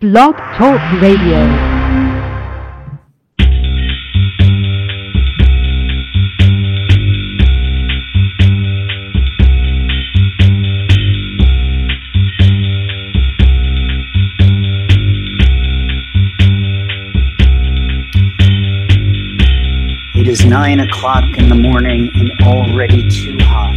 [0.00, 1.44] Blog Talk Radio.
[20.14, 23.76] It is nine o'clock in the morning and already too hot.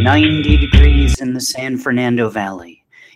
[0.00, 2.73] 90 degrees in the San Fernando Valley.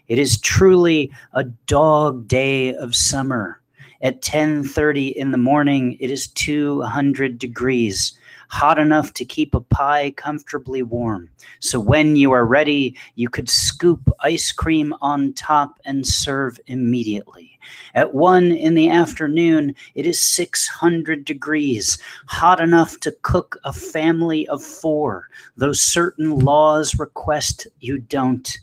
[0.09, 3.61] It is truly a dog day of summer.
[4.01, 8.17] At 10:30 in the morning, it is 200 degrees,
[8.49, 11.31] hot enough to keep a pie comfortably warm.
[11.61, 17.59] So when you are ready, you could scoop ice cream on top and serve immediately.
[17.95, 24.49] At 1 in the afternoon, it is 600 degrees, hot enough to cook a family
[24.49, 28.59] of 4, though certain laws request you don't.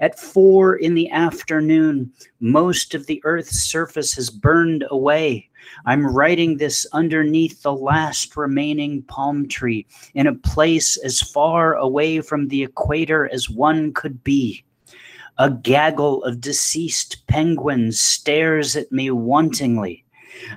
[0.00, 5.48] At 4 in the afternoon, most of the Earth's surface has burned away.
[5.86, 12.20] I'm writing this underneath the last remaining palm tree in a place as far away
[12.20, 14.64] from the equator as one could be.
[15.38, 20.04] A gaggle of deceased penguins stares at me wantingly.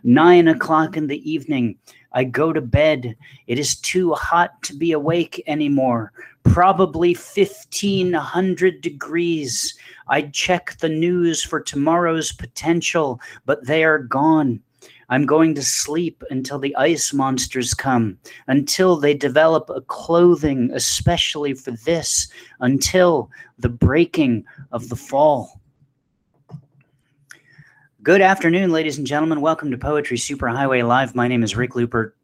[0.03, 1.77] Nine o'clock in the evening,
[2.13, 3.15] I go to bed.
[3.47, 6.11] It is too hot to be awake anymore.
[6.43, 9.73] Probably 1500 degrees.
[10.07, 14.61] I check the news for tomorrow's potential, but they are gone.
[15.09, 21.53] I'm going to sleep until the ice monsters come, until they develop a clothing especially
[21.53, 22.27] for this,
[22.59, 25.59] until the breaking of the fall.
[28.01, 29.41] Good afternoon, ladies and gentlemen.
[29.41, 31.15] Welcome to Poetry Superhighway Live.
[31.15, 32.17] My name is Rick Lupert.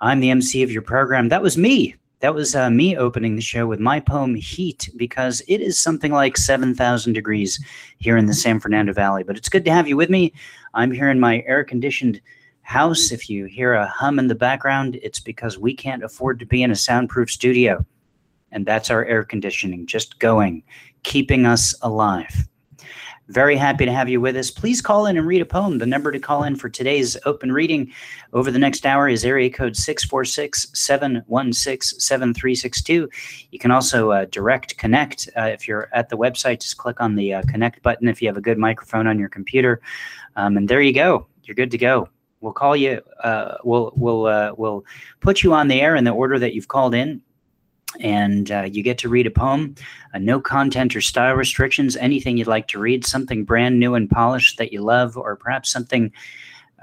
[0.00, 1.28] I'm the MC of your program.
[1.28, 1.94] That was me.
[2.20, 6.12] That was uh, me opening the show with my poem Heat because it is something
[6.12, 7.58] like 7,000 degrees
[7.96, 9.22] here in the San Fernando Valley.
[9.22, 10.34] But it's good to have you with me.
[10.74, 12.20] I'm here in my air conditioned
[12.60, 13.10] house.
[13.10, 16.62] If you hear a hum in the background, it's because we can't afford to be
[16.62, 17.84] in a soundproof studio.
[18.52, 20.62] And that's our air conditioning just going,
[21.04, 22.46] keeping us alive.
[23.30, 24.50] Very happy to have you with us.
[24.50, 25.78] Please call in and read a poem.
[25.78, 27.92] The number to call in for today's open reading
[28.32, 33.08] over the next hour is area code 646 716 7362.
[33.52, 35.30] You can also uh, direct connect.
[35.36, 38.26] Uh, if you're at the website, just click on the uh, connect button if you
[38.26, 39.80] have a good microphone on your computer.
[40.34, 41.28] Um, and there you go.
[41.44, 42.08] You're good to go.
[42.40, 43.00] We'll call you.
[43.22, 44.84] Uh, we'll we'll uh, we'll
[45.20, 47.22] put you on the air in the order that you've called in,
[47.98, 49.74] and uh, you get to read a poem.
[50.14, 51.96] Uh, no content or style restrictions.
[51.96, 55.70] Anything you'd like to read, something brand new and polished that you love, or perhaps
[55.70, 56.12] something.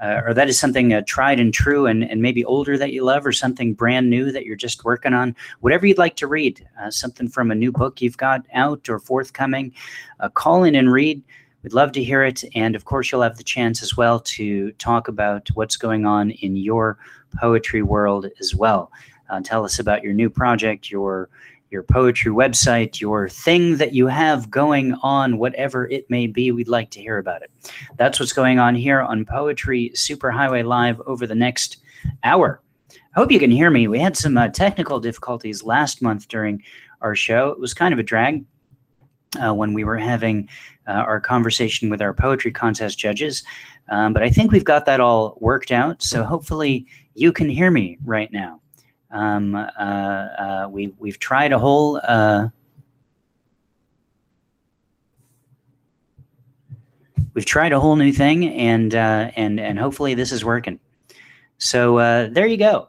[0.00, 3.02] Uh, or that is something uh, tried and true and, and maybe older that you
[3.02, 5.34] love, or something brand new that you're just working on.
[5.58, 9.00] Whatever you'd like to read, uh, something from a new book you've got out or
[9.00, 9.72] forthcoming,
[10.20, 11.20] uh, call in and read.
[11.64, 12.44] We'd love to hear it.
[12.54, 16.30] And of course, you'll have the chance as well to talk about what's going on
[16.30, 16.98] in your
[17.36, 18.92] poetry world as well.
[19.28, 21.28] Uh, tell us about your new project, your
[21.70, 26.50] your poetry website, your thing that you have going on, whatever it may be.
[26.50, 27.50] We'd like to hear about it.
[27.96, 31.78] That's what's going on here on Poetry Superhighway Live over the next
[32.24, 32.62] hour.
[32.90, 33.86] I hope you can hear me.
[33.86, 36.62] We had some uh, technical difficulties last month during
[37.02, 37.50] our show.
[37.50, 38.44] It was kind of a drag
[39.42, 40.48] uh, when we were having
[40.86, 43.44] uh, our conversation with our poetry contest judges.
[43.90, 46.02] Um, but I think we've got that all worked out.
[46.02, 48.60] So hopefully you can hear me right now.
[49.10, 52.00] Um, uh, uh, we, we've tried a whole.
[52.02, 52.48] Uh,
[57.34, 60.78] we've tried a whole new thing, and uh, and and hopefully this is working.
[61.58, 62.88] So uh, there you go.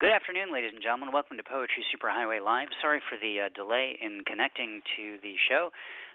[0.00, 1.12] Good afternoon, ladies and gentlemen.
[1.12, 2.72] Welcome to Poetry Superhighway Live.
[2.80, 5.68] Sorry for the uh, delay in connecting to the show.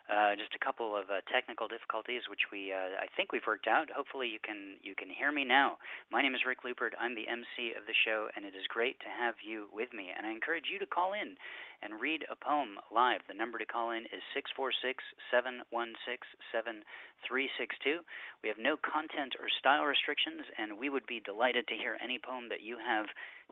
[0.10, 3.70] Uh, just a couple of uh, technical difficulties, which we uh, I think we've worked
[3.70, 3.94] out.
[3.94, 5.78] Hopefully, you can you can hear me now.
[6.10, 6.98] My name is Rick Lupert.
[6.98, 10.10] I'm the MC of the show, and it is great to have you with me.
[10.10, 11.38] And I encourage you to call in
[11.82, 13.22] and read a poem live.
[13.28, 18.04] The number to call in is 646 716 7362.
[18.44, 22.20] We have no content or style restrictions, and we would be delighted to hear any
[22.20, 23.08] poem that you have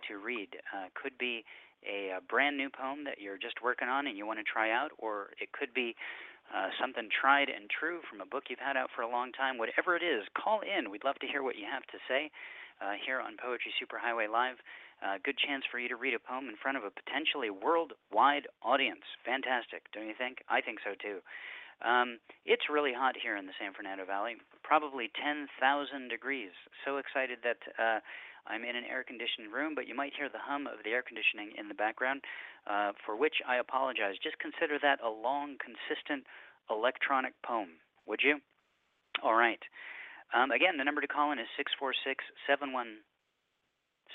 [0.07, 0.55] to read.
[0.71, 1.43] Uh, could be
[1.83, 4.71] a, a, brand new poem that you're just working on and you want to try
[4.71, 5.95] out, or it could be
[6.53, 9.57] uh, something tried and true from a book you've had out for a long time.
[9.57, 10.91] Whatever it is, call in.
[10.91, 12.31] We'd love to hear what you have to say
[12.81, 14.57] uh, here on Poetry Superhighway Live.
[15.03, 18.47] Uh, good chance for you to read a poem in front of a potentially worldwide
[18.63, 19.03] audience.
[19.27, 20.39] Fantastic, don't you think?
[20.47, 21.19] I think so too.
[21.83, 25.51] Um, it's really hot here in the San Fernando Valley, probably 10,000
[26.07, 26.55] degrees.
[26.87, 27.99] So excited that uh,
[28.47, 31.03] I'm in an air conditioned room, but you might hear the hum of the air
[31.03, 32.23] conditioning in the background,
[32.63, 34.15] uh, for which I apologize.
[34.23, 36.23] Just consider that a long, consistent
[36.71, 38.39] electronic poem, would you?
[39.19, 39.59] All right.
[40.31, 42.23] Um, again, the number to call in is 646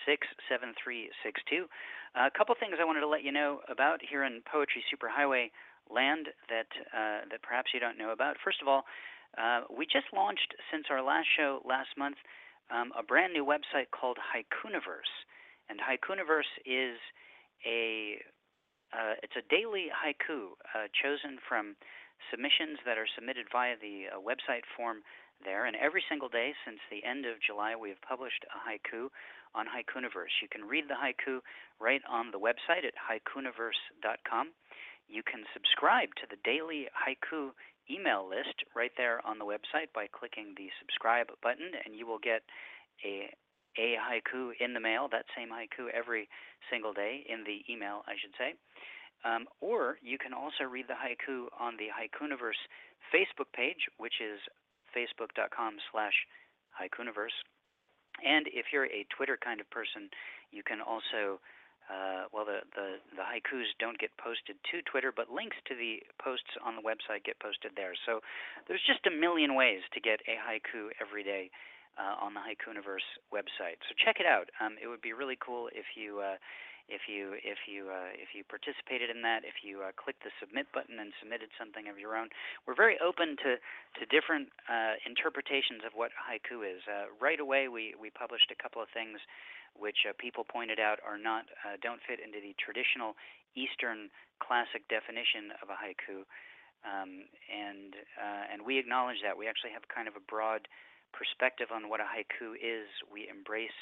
[0.06, 1.69] 716 7362.
[2.17, 5.52] A couple things I wanted to let you know about here in Poetry Superhighway
[5.88, 8.37] land that, uh, that perhaps you don't know about.
[8.43, 8.85] First of all,
[9.37, 12.17] uh, we just launched since our last show last month
[12.70, 15.12] um, a brand new website called Haikuniverse.
[15.69, 16.96] And Haikuniverse is
[17.67, 18.20] a
[18.88, 21.76] uh, it's a daily haiku uh, chosen from
[22.31, 25.05] submissions that are submitted via the uh, website form
[25.44, 25.67] there.
[25.67, 29.08] And every single day since the end of July, we have published a haiku
[29.55, 30.43] on Haikuniverse.
[30.43, 31.40] You can read the haiku
[31.81, 34.52] right on the website at haikuniverse.com.
[35.08, 37.50] You can subscribe to the daily haiku
[37.90, 42.20] email list right there on the website by clicking the subscribe button, and you will
[42.20, 42.43] get
[43.05, 43.32] a
[43.79, 46.29] a haiku in the mail, that same haiku every
[46.70, 48.55] single day in the email, I should say.
[49.25, 52.62] Um, or you can also read the haiku on the Haikuniverse
[53.11, 54.38] Facebook page, which is
[54.98, 56.26] facebook.com slash
[56.74, 57.38] haikuniverse.
[58.18, 60.10] And if you're a Twitter kind of person,
[60.50, 61.38] you can also,
[61.86, 66.02] uh, well, the, the, the haikus don't get posted to Twitter, but links to the
[66.18, 67.94] posts on the website get posted there.
[68.06, 68.18] So
[68.66, 71.54] there's just a million ways to get a haiku every day
[71.98, 73.78] uh, on the Haikuniverse website.
[73.86, 74.50] So check it out.
[74.62, 76.38] Um, it would be really cool if you uh,
[76.88, 80.32] if you if you uh, if you participated in that, if you uh, clicked the
[80.40, 82.32] submit button and submitted something of your own.
[82.64, 86.81] We're very open to to different uh, interpretations of what haiku is.
[86.88, 89.20] Uh, right away, we we published a couple of things
[89.76, 93.14] which uh, people pointed out are not uh, don't fit into the traditional
[93.52, 94.08] Eastern
[94.41, 96.25] classic definition of a haiku.
[96.87, 97.93] Um, and
[98.49, 100.64] and we acknowledge that we actually have kind of a broad
[101.12, 102.88] perspective on what a haiku is.
[103.12, 103.76] We embrace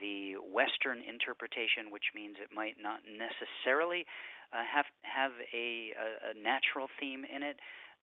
[0.00, 4.06] the Western interpretation, which means it might not necessarily
[4.52, 7.56] uh, have have a, a, natural theme in it.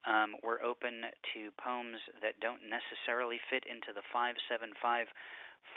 [0.07, 1.05] Um, we're open
[1.35, 5.11] to poems that don't necessarily fit into the 575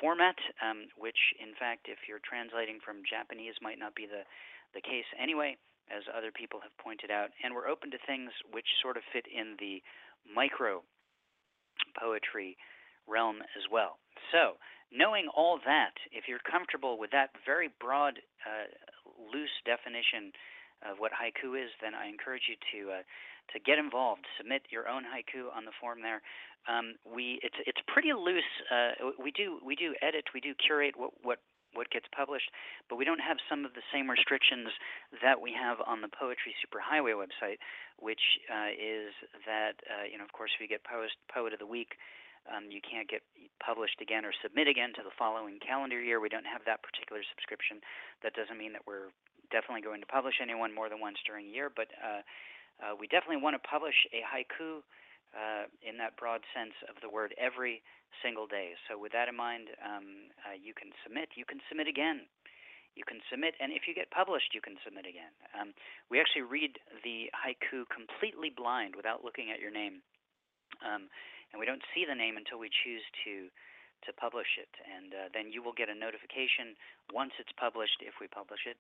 [0.01, 4.25] format, um, which, in fact, if you're translating from Japanese, might not be the,
[4.73, 5.59] the case anyway,
[5.91, 7.35] as other people have pointed out.
[7.43, 9.83] And we're open to things which sort of fit in the
[10.25, 10.87] micro
[11.99, 12.57] poetry
[13.09, 13.99] realm as well.
[14.31, 14.57] So,
[14.93, 18.69] knowing all that, if you're comfortable with that very broad, uh,
[19.33, 20.33] loose definition
[20.85, 23.05] of what haiku is, then I encourage you to uh,
[23.55, 24.27] to get involved.
[24.39, 26.23] Submit your own haiku on the form there.
[26.69, 28.53] Um, we it's it's pretty loose.
[28.71, 31.39] Uh, we do we do edit, we do curate what what
[31.75, 32.53] what gets published,
[32.89, 34.69] but we don't have some of the same restrictions
[35.25, 37.57] that we have on the Poetry Superhighway website,
[37.97, 38.21] which
[38.53, 39.17] uh, is
[39.47, 41.97] that uh, you know of course you get post poet of the week
[42.51, 43.23] um, you can't get
[43.63, 46.19] published again or submit again to the following calendar year.
[46.19, 47.79] We don't have that particular subscription.
[48.27, 49.15] That doesn't mean that we're
[49.55, 52.23] definitely going to publish anyone more than once during a year, but uh,
[52.83, 54.83] uh, we definitely want to publish a haiku
[55.33, 57.85] uh, in that broad sense of the word every
[58.21, 58.75] single day.
[58.89, 61.33] So, with that in mind, um, uh, you can submit.
[61.37, 62.29] You can submit again.
[62.93, 65.33] You can submit, and if you get published, you can submit again.
[65.57, 65.73] Um,
[66.13, 70.05] we actually read the haiku completely blind without looking at your name.
[70.85, 71.09] Um,
[71.53, 73.53] and we don't see the name until we choose to
[74.03, 76.75] to publish it, and uh, then you will get a notification
[77.15, 78.75] once it's published if we publish it,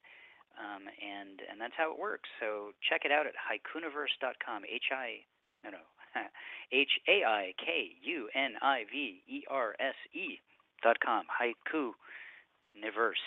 [0.58, 2.26] um, and and that's how it works.
[2.40, 4.66] So check it out at haikuniverse.com.
[4.66, 5.22] H I
[5.62, 5.84] no no
[6.72, 10.42] H A I K U N I V E R S E
[10.82, 11.24] dot com.
[11.30, 13.26] Haikuniverse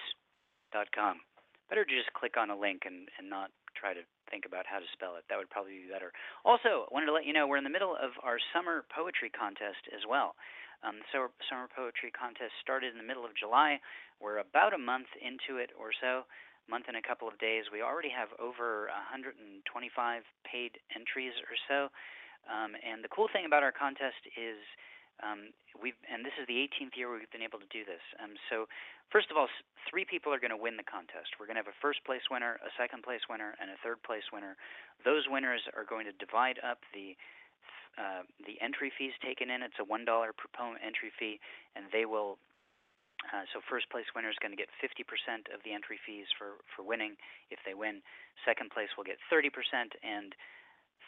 [0.74, 1.24] dot com.
[1.70, 3.52] Better to just click on a link and and not
[3.86, 4.02] try to
[4.34, 5.30] think about how to spell it.
[5.30, 6.10] That would probably be better.
[6.42, 9.30] Also, I wanted to let you know we're in the middle of our summer poetry
[9.30, 10.34] contest as well.
[10.82, 13.78] Um, so summer poetry contest started in the middle of July.
[14.18, 16.26] We're about a month into it or so,
[16.66, 17.70] month and a couple of days.
[17.70, 19.54] We already have over 125
[20.42, 21.94] paid entries or so.
[22.50, 24.58] Um, and the cool thing about our contest is
[25.24, 28.04] um, we've and this is the 18th year we've been able to do this.
[28.20, 28.68] Um, so
[29.12, 29.48] first of all,
[29.90, 31.38] three people are going to win the contest.
[31.40, 34.02] We're going to have a first place winner, a second place winner, and a third
[34.04, 34.58] place winner.
[35.04, 37.16] Those winners are going to divide up the
[37.96, 39.64] uh, the entry fees taken in.
[39.64, 41.40] It's a one dollar per poem entry fee,
[41.76, 42.38] and they will.
[43.32, 45.02] Uh, so first place winner is going to get 50%
[45.50, 47.16] of the entry fees for for winning
[47.50, 48.04] if they win.
[48.44, 49.50] Second place will get 30%,
[50.04, 50.36] and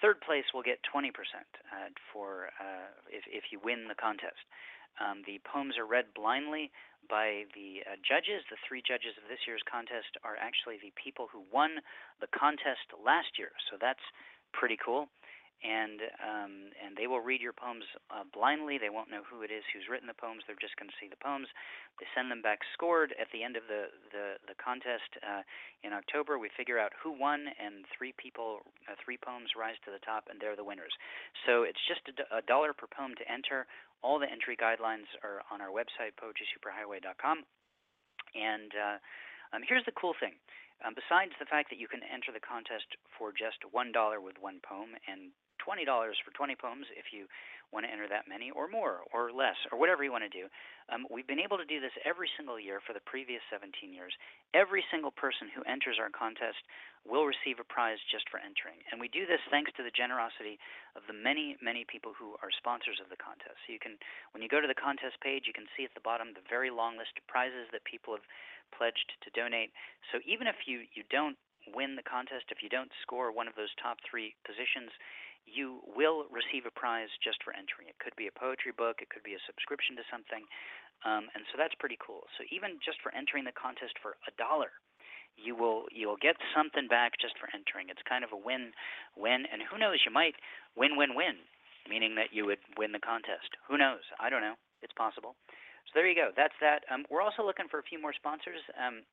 [0.01, 4.39] third place will get 20% uh, for uh, if if you win the contest.
[4.97, 6.71] Um, the poems are read blindly
[7.09, 8.43] by the uh, judges.
[8.49, 11.79] The three judges of this year's contest are actually the people who won
[12.19, 14.03] the contest last year, so that's
[14.53, 15.07] pretty cool.
[15.65, 17.81] And um, and they will read your poems
[18.13, 18.77] uh, blindly.
[18.77, 20.45] They won't know who it is who's written the poems.
[20.45, 21.49] They're just going to see the poems.
[21.97, 25.41] They send them back scored at the end of the the, the contest uh,
[25.81, 26.37] in October.
[26.37, 30.29] We figure out who won, and three people, uh, three poems rise to the top,
[30.29, 30.93] and they're the winners.
[31.49, 33.65] So it's just a, a dollar per poem to enter.
[34.05, 37.49] All the entry guidelines are on our website, poetrysuperhighway.com.
[38.37, 38.97] And uh,
[39.57, 40.37] um, here's the cool thing.
[40.85, 42.85] Um, besides the fact that you can enter the contest
[43.17, 43.73] for just $1
[44.21, 45.33] with one poem and
[45.67, 45.83] $20
[46.23, 47.27] for 20 poems if you
[47.75, 50.47] want to enter that many, or more, or less, or whatever you want to do.
[50.87, 54.15] Um, we've been able to do this every single year for the previous 17 years.
[54.55, 56.63] Every single person who enters our contest
[57.03, 58.79] will receive a prize just for entering.
[58.87, 60.55] And we do this thanks to the generosity
[60.95, 63.59] of the many, many people who are sponsors of the contest.
[63.67, 63.99] So you can,
[64.31, 66.71] when you go to the contest page, you can see at the bottom the very
[66.71, 68.27] long list of prizes that people have
[68.71, 69.75] pledged to donate.
[70.15, 71.35] So even if you, you don't
[71.75, 74.91] win the contest, if you don't score one of those top three positions,
[75.47, 77.87] you will receive a prize just for entering.
[77.87, 80.43] It could be a poetry book, it could be a subscription to something,
[81.07, 82.27] um, and so that's pretty cool.
[82.35, 84.75] So even just for entering the contest for a dollar,
[85.37, 87.87] you will you'll get something back just for entering.
[87.87, 90.35] It's kind of a win-win, and who knows, you might
[90.75, 91.37] win-win-win,
[91.87, 93.55] meaning that you would win the contest.
[93.69, 94.03] Who knows?
[94.19, 94.57] I don't know.
[94.81, 95.37] It's possible.
[95.87, 96.35] So there you go.
[96.35, 96.83] That's that.
[96.91, 98.59] Um, we're also looking for a few more sponsors.
[98.75, 99.07] Um,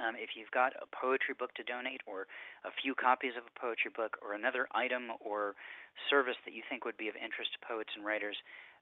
[0.00, 2.26] um, if you've got a poetry book to donate, or
[2.66, 5.54] a few copies of a poetry book, or another item or
[6.10, 8.36] service that you think would be of interest to poets and writers,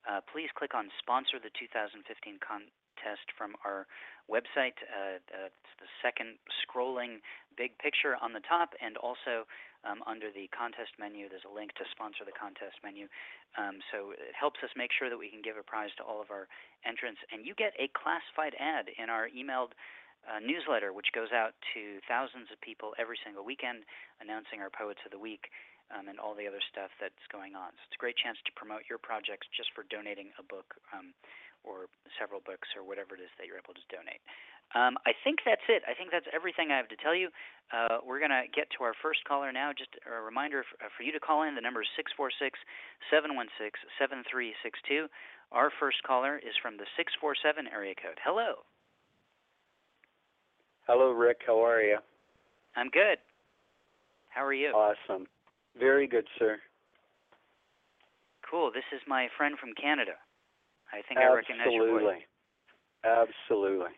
[0.09, 2.03] uh, please click on Sponsor the 2015
[2.43, 3.87] Contest from our
[4.27, 4.75] website.
[4.89, 7.23] Uh, uh, it's the second scrolling
[7.55, 9.47] big picture on the top, and also
[9.85, 13.11] um, under the contest menu, there's a link to sponsor the contest menu.
[13.59, 16.23] Um, so it helps us make sure that we can give a prize to all
[16.23, 16.47] of our
[16.87, 17.19] entrants.
[17.35, 19.75] And you get a classified ad in our emailed
[20.27, 23.83] uh, newsletter, which goes out to thousands of people every single weekend,
[24.23, 25.51] announcing our Poets of the Week
[25.91, 27.75] um, and all the other stuff that's going on.
[27.77, 31.13] So it's a great chance to promote your projects just for donating a book um,
[31.63, 34.23] or several books or whatever it is that you're able to donate.
[34.73, 35.85] Um, I think that's it.
[35.85, 37.29] I think that's everything I have to tell you.
[37.69, 39.69] Uh, we're going to get to our first caller now.
[39.77, 41.55] Just a reminder for, uh, for you to call in.
[41.55, 42.57] The number is 646
[43.13, 45.13] 716 7362.
[45.53, 48.17] Our first caller is from the 647 area code.
[48.25, 48.65] Hello.
[50.87, 51.43] Hello, Rick.
[51.47, 51.99] How are you?
[52.77, 53.19] I'm good.
[54.29, 54.71] How are you?
[54.71, 55.27] Awesome.
[55.79, 56.59] Very good, sir.
[58.49, 58.71] Cool.
[58.75, 60.19] This is my friend from Canada.
[60.93, 61.25] I think Absolutely.
[61.25, 62.23] I recognize your voice.
[63.05, 63.87] Absolutely.
[63.87, 63.95] Absolutely.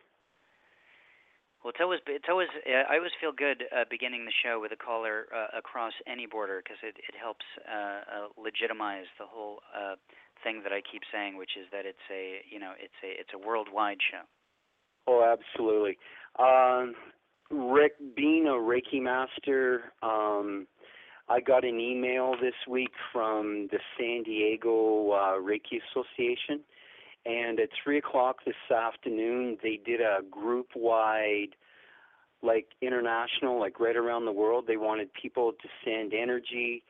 [1.65, 4.71] Well, it's always it's always uh, I always feel good uh, beginning the show with
[4.73, 9.65] a caller uh, across any border because it it helps uh, uh, legitimize the whole
[9.73, 9.97] uh,
[10.45, 13.33] thing that I keep saying, which is that it's a you know it's a it's
[13.33, 14.29] a worldwide show.
[15.07, 15.97] Oh, absolutely.
[16.39, 16.95] Um,
[17.51, 20.67] Rick, being a Reiki master, um,
[21.29, 26.61] I got an email this week from the San Diego uh, Reiki Association,
[27.25, 31.55] and at three o'clock this afternoon, they did a group-wide,
[32.43, 34.65] like international, like right around the world.
[34.67, 36.83] They wanted people to send energy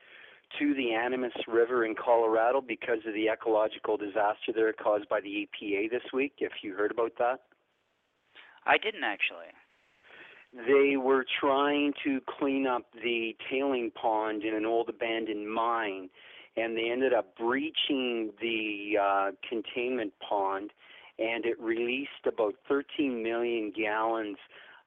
[0.59, 5.49] to the Animas River in Colorado because of the ecological disaster there caused by the
[5.49, 6.35] EPA this week.
[6.39, 7.41] If you heard about that.
[8.66, 9.47] I didn't actually.
[10.52, 16.09] They were trying to clean up the tailing pond in an old abandoned mine,
[16.56, 20.71] and they ended up breaching the uh, containment pond,
[21.18, 24.37] and it released about 13 million gallons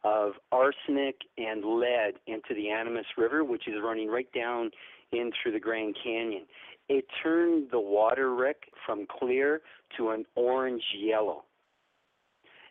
[0.06, 4.72] of arsenic and lead into the Animas River, which is running right down
[5.12, 6.46] in through the Grand Canyon.
[6.88, 9.62] It turned the water, Rick, from clear
[9.98, 11.44] to an orange yellow.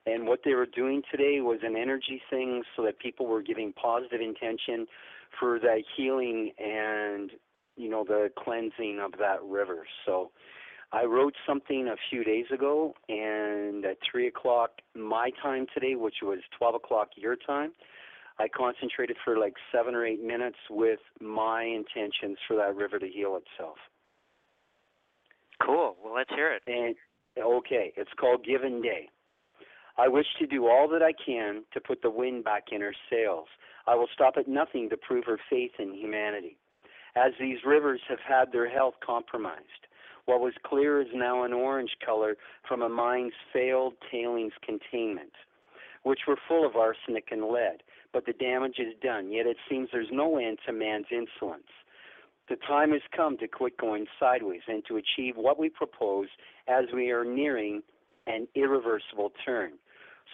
[0.07, 3.73] And what they were doing today was an energy thing so that people were giving
[3.73, 4.87] positive intention
[5.39, 7.33] for the healing and,
[7.77, 9.85] you know, the cleansing of that river.
[10.05, 10.31] So
[10.93, 16.17] I wrote something a few days ago, and at 3 o'clock my time today, which
[16.23, 17.73] was 12 o'clock your time,
[18.39, 23.09] I concentrated for like seven or eight minutes with my intentions for that river to
[23.09, 23.79] heal itself.
[25.65, 25.97] Cool.
[26.05, 26.63] Well, let's hear it.
[26.67, 26.95] And
[27.39, 29.09] okay, it's called Given Day.
[29.99, 32.95] I wish to do all that I can to put the wind back in her
[33.11, 33.49] sails.
[33.87, 36.59] I will stop at nothing to prove her faith in humanity.
[37.15, 39.87] As these rivers have had their health compromised,
[40.27, 42.37] what was clear is now an orange color
[42.69, 45.33] from a mine's failed tailings containment,
[46.03, 47.83] which were full of arsenic and lead.
[48.13, 51.71] But the damage is done, yet it seems there's no end to man's insolence.
[52.49, 56.29] The time has come to quit going sideways and to achieve what we propose
[56.69, 57.83] as we are nearing
[58.27, 59.73] an irreversible turn.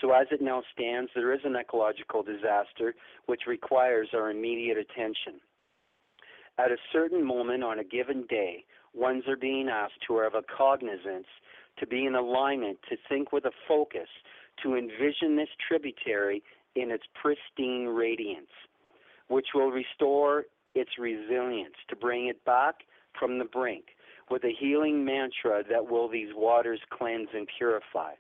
[0.00, 2.94] So, as it now stands, there is an ecological disaster
[3.26, 5.40] which requires our immediate attention.
[6.58, 10.42] At a certain moment on a given day, ones are being asked to have a
[10.42, 11.26] cognizance,
[11.78, 14.08] to be in alignment, to think with a focus,
[14.62, 16.42] to envision this tributary
[16.74, 18.50] in its pristine radiance,
[19.28, 20.44] which will restore
[20.74, 22.84] its resilience, to bring it back
[23.18, 23.84] from the brink
[24.30, 28.12] with a healing mantra that will these waters cleanse and purify.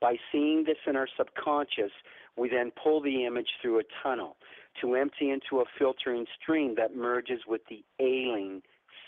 [0.00, 1.92] By seeing this in our subconscious,
[2.36, 4.36] we then pull the image through a tunnel
[4.80, 8.62] to empty into a filtering stream that merges with the ailing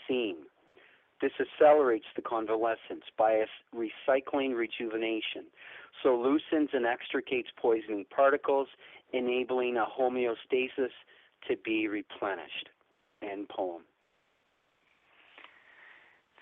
[0.07, 0.35] seam.
[1.21, 5.45] This accelerates the convalescence by recycling rejuvenation,
[6.03, 8.67] so loosens and extricates poisoning particles,
[9.13, 10.91] enabling a homeostasis
[11.47, 12.69] to be replenished.
[13.21, 13.83] End poem.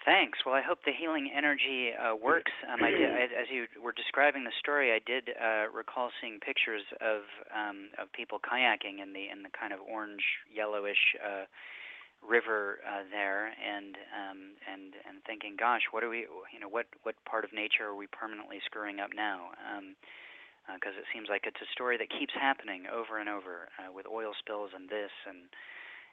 [0.05, 0.39] Thanks.
[0.46, 2.51] Well, I hope the healing energy uh, works.
[2.65, 3.05] Um, I did,
[3.38, 7.22] as you were describing the story, I did uh, recall seeing pictures of
[7.53, 11.46] um, of people kayaking in the in the kind of orange yellowish uh,
[12.25, 16.25] river uh, there, and um, and and thinking, gosh, what are we?
[16.50, 19.53] You know, what what part of nature are we permanently screwing up now?
[20.65, 23.70] Because um, uh, it seems like it's a story that keeps happening over and over
[23.77, 25.46] uh, with oil spills and this and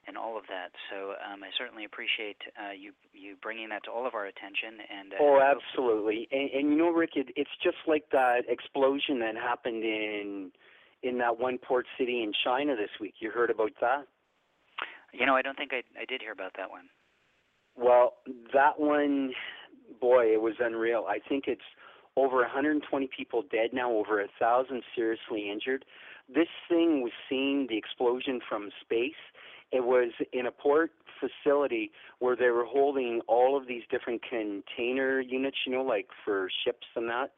[0.09, 0.73] and all of that.
[0.91, 4.81] So um, I certainly appreciate uh, you you bringing that to all of our attention.
[4.89, 6.27] And uh, oh, absolutely.
[6.33, 10.51] And, and you know, Rick, it, it's just like that explosion that happened in
[11.03, 13.15] in that one port city in China this week.
[13.21, 14.09] You heard about that?
[15.13, 16.89] You know, I don't think I I did hear about that one.
[17.77, 18.15] Well,
[18.55, 19.33] that one,
[20.01, 21.05] boy, it was unreal.
[21.09, 21.63] I think it's
[22.17, 25.85] over 120 people dead now, over a thousand seriously injured.
[26.29, 29.23] This thing was seeing the explosion from space
[29.73, 35.21] it was in a port facility where they were holding all of these different container
[35.21, 37.33] units, you know, like for ships and that.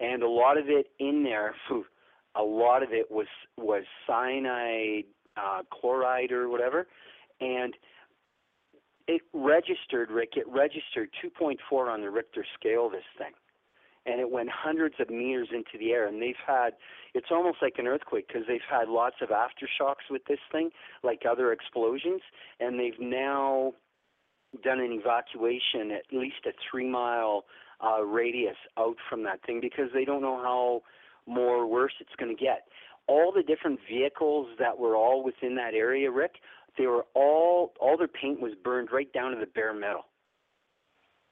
[0.00, 1.54] And a lot of it in there,
[2.34, 5.04] a lot of it was was cyanide,
[5.36, 6.86] uh, chloride, or whatever,
[7.40, 7.74] and
[9.08, 10.32] it registered, Rick.
[10.36, 12.90] It registered 2.4 on the Richter scale.
[12.90, 13.32] This thing,
[14.06, 16.06] and it went hundreds of meters into the air.
[16.06, 16.70] And they've had,
[17.14, 20.70] it's almost like an earthquake because they've had lots of aftershocks with this thing,
[21.02, 22.22] like other explosions.
[22.60, 23.72] And they've now
[24.62, 27.44] done an evacuation at least a three mile
[27.84, 30.82] uh, radius out from that thing because they don't know how
[31.26, 32.68] more worse it's going to get.
[33.08, 36.36] All the different vehicles that were all within that area, Rick,
[36.78, 40.06] they were all all their paint was burned right down to the bare metal.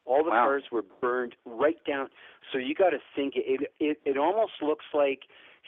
[0.07, 0.45] All the wow.
[0.45, 2.09] cars were burned right down.
[2.53, 5.21] So you got to think it, it it almost looks like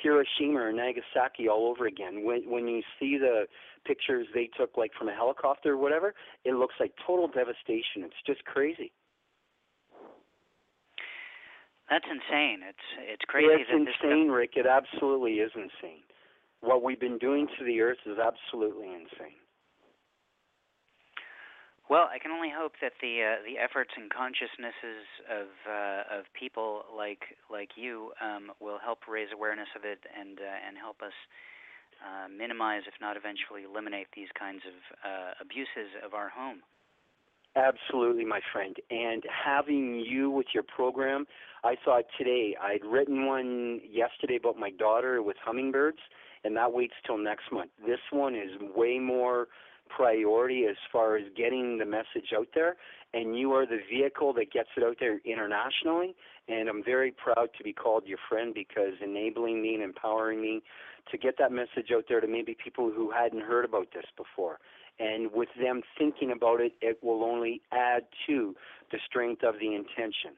[0.03, 2.25] Hiroshima or Nagasaki all over again.
[2.25, 3.47] When when you see the
[3.87, 8.05] pictures they took like from a helicopter or whatever, it looks like total devastation.
[8.05, 8.93] It's just crazy.
[11.89, 12.61] That's insane.
[12.69, 13.49] It's it's crazy.
[13.51, 14.53] It's insane, Rick.
[14.57, 16.03] It absolutely is insane.
[16.61, 19.39] What we've been doing to the earth is absolutely insane.
[21.89, 26.25] Well, I can only hope that the uh, the efforts and consciousnesses of uh, of
[26.35, 31.01] people like like you um, will help raise awareness of it and uh, and help
[31.01, 31.15] us
[32.03, 34.75] uh, minimize, if not eventually eliminate, these kinds of
[35.07, 36.59] uh, abuses of our home.
[37.55, 38.77] Absolutely, my friend.
[38.91, 41.25] And having you with your program,
[41.65, 45.99] I thought today I'd written one yesterday about my daughter with hummingbirds,
[46.45, 47.71] and that waits till next month.
[47.87, 49.47] This one is way more
[49.89, 52.77] priority as far as getting the message out there,
[53.15, 56.15] and you are the vehicle that gets it out there internationally.
[56.49, 60.63] And I'm very proud to be called your friend because enabling me and empowering me
[61.11, 64.59] to get that message out there to maybe people who hadn't heard about this before.
[64.99, 68.55] And with them thinking about it, it will only add to
[68.91, 70.33] the strength of the intention.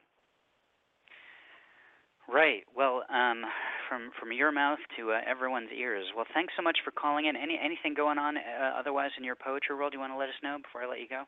[2.29, 2.65] Right.
[2.77, 3.43] Well, um,
[3.89, 6.05] from from your mouth to uh, everyone's ears.
[6.15, 7.37] Well, thanks so much for calling in.
[7.37, 10.37] Any anything going on uh, otherwise in your poetry world you want to let us
[10.43, 11.25] know before I let you go?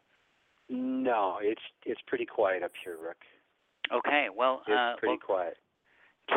[0.69, 3.17] No, it's it's pretty quiet up here, Rick.
[3.91, 4.27] Okay.
[4.29, 5.57] Well, it's uh, pretty well, quiet.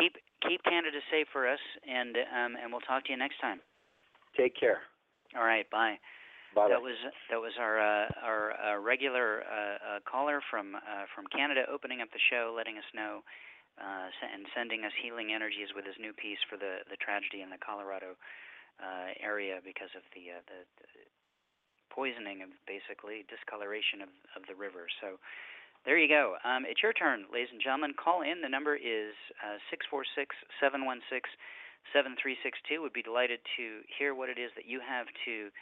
[0.00, 0.16] Keep
[0.48, 3.60] keep Canada safe for us, and um, and we'll talk to you next time.
[4.36, 4.80] Take care.
[5.36, 5.68] All right.
[5.70, 6.00] Bye.
[6.54, 6.68] Bye.
[6.70, 6.96] That was
[7.30, 12.00] that was our uh, our uh, regular uh, uh, caller from uh, from Canada opening
[12.00, 13.20] up the show, letting us know
[13.78, 17.50] uh, and sending us healing energies with his new piece for the the tragedy in
[17.50, 18.14] the Colorado
[18.78, 20.90] uh, area because of the, uh, the the
[21.90, 24.86] poisoning of basically discoloration of of the river.
[25.00, 25.18] So.
[25.84, 26.40] There you go.
[26.48, 27.92] Um, it's your turn, ladies and gentlemen.
[27.92, 28.40] Call in.
[28.40, 29.12] The number is
[29.44, 31.28] uh, six four six seven one six
[31.92, 32.80] seven three six two.
[32.80, 35.52] Would be delighted to hear what it is that you have to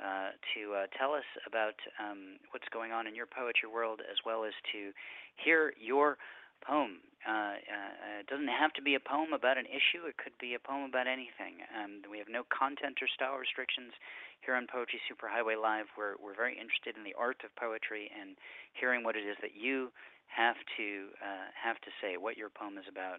[0.00, 4.16] uh, to uh, tell us about um, what's going on in your poetry world, as
[4.24, 4.94] well as to
[5.36, 6.16] hear your
[6.64, 7.04] poem.
[7.26, 10.06] Uh, uh, it doesn't have to be a poem about an issue.
[10.06, 11.66] It could be a poem about anything.
[11.74, 13.90] Um, we have no content or style restrictions
[14.46, 15.90] here on Poetry Superhighway Live.
[15.98, 18.38] We're we're very interested in the art of poetry and
[18.78, 19.90] hearing what it is that you
[20.30, 23.18] have to uh, have to say, what your poem is about.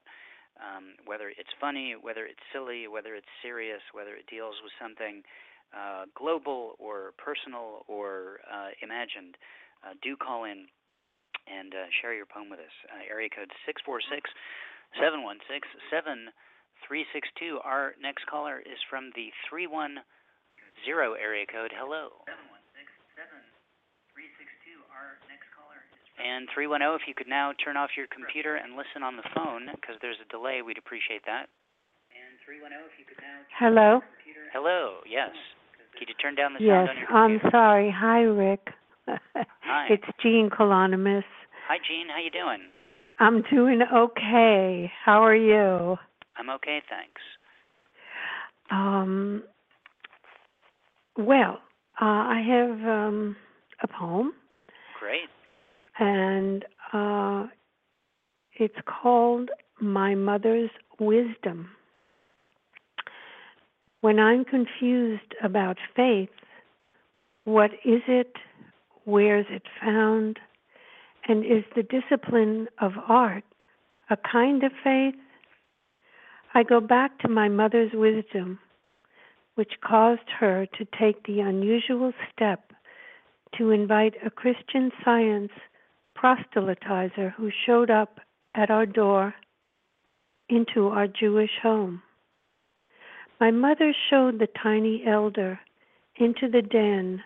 [0.60, 5.24] Um, whether it's funny, whether it's silly, whether it's serious, whether it deals with something
[5.72, 9.40] uh, global or personal or uh, imagined,
[10.04, 10.68] do call in
[11.48, 12.76] and uh, share your poem with us.
[12.90, 14.30] Uh, area code 646
[14.98, 17.60] 716 7362.
[17.62, 20.02] Our next caller is from the 310
[21.20, 21.72] area code.
[21.76, 22.26] Hello.
[22.26, 22.52] 716
[24.90, 28.76] Our next caller is and 310, if you could now turn off your computer and
[28.76, 31.48] listen on the phone, because there's a delay, we'd appreciate that.
[32.12, 33.40] And 310, if you could now.
[33.56, 34.04] Hello.
[34.52, 35.00] Hello.
[35.08, 35.32] Yes.
[35.98, 37.34] Could you turn down the Yes, sound on your computer?
[37.34, 37.90] Yes, I'm sorry.
[37.92, 38.68] Hi, Rick.
[39.36, 39.88] Hi.
[39.90, 41.24] It's Jean Colonomos.
[41.68, 42.08] Hi, Jean.
[42.10, 42.70] How you doing?
[43.20, 44.92] I'm doing okay.
[45.04, 45.98] How are you?
[46.38, 47.22] I'm okay, thanks.
[48.72, 49.44] Um,
[51.18, 51.60] well,
[52.02, 53.36] uh, I have um,
[53.84, 54.34] a poem,
[55.00, 55.30] Great.
[56.00, 57.48] and uh,
[58.54, 59.50] it's called
[59.82, 60.70] My Mother's
[61.00, 61.70] Wisdom.
[64.02, 66.30] When I'm confused about faith,
[67.44, 68.32] what is it?
[69.10, 70.38] Where's it found?
[71.28, 73.44] And is the discipline of art
[74.12, 75.16] a kind of faith?
[76.54, 78.60] I go back to my mother's wisdom,
[79.56, 82.72] which caused her to take the unusual step
[83.58, 85.54] to invite a Christian science
[86.16, 88.20] proselytizer who showed up
[88.54, 89.34] at our door
[90.50, 92.04] into our Jewish home.
[93.40, 95.60] My mother showed the tiny elder
[96.16, 97.24] into the den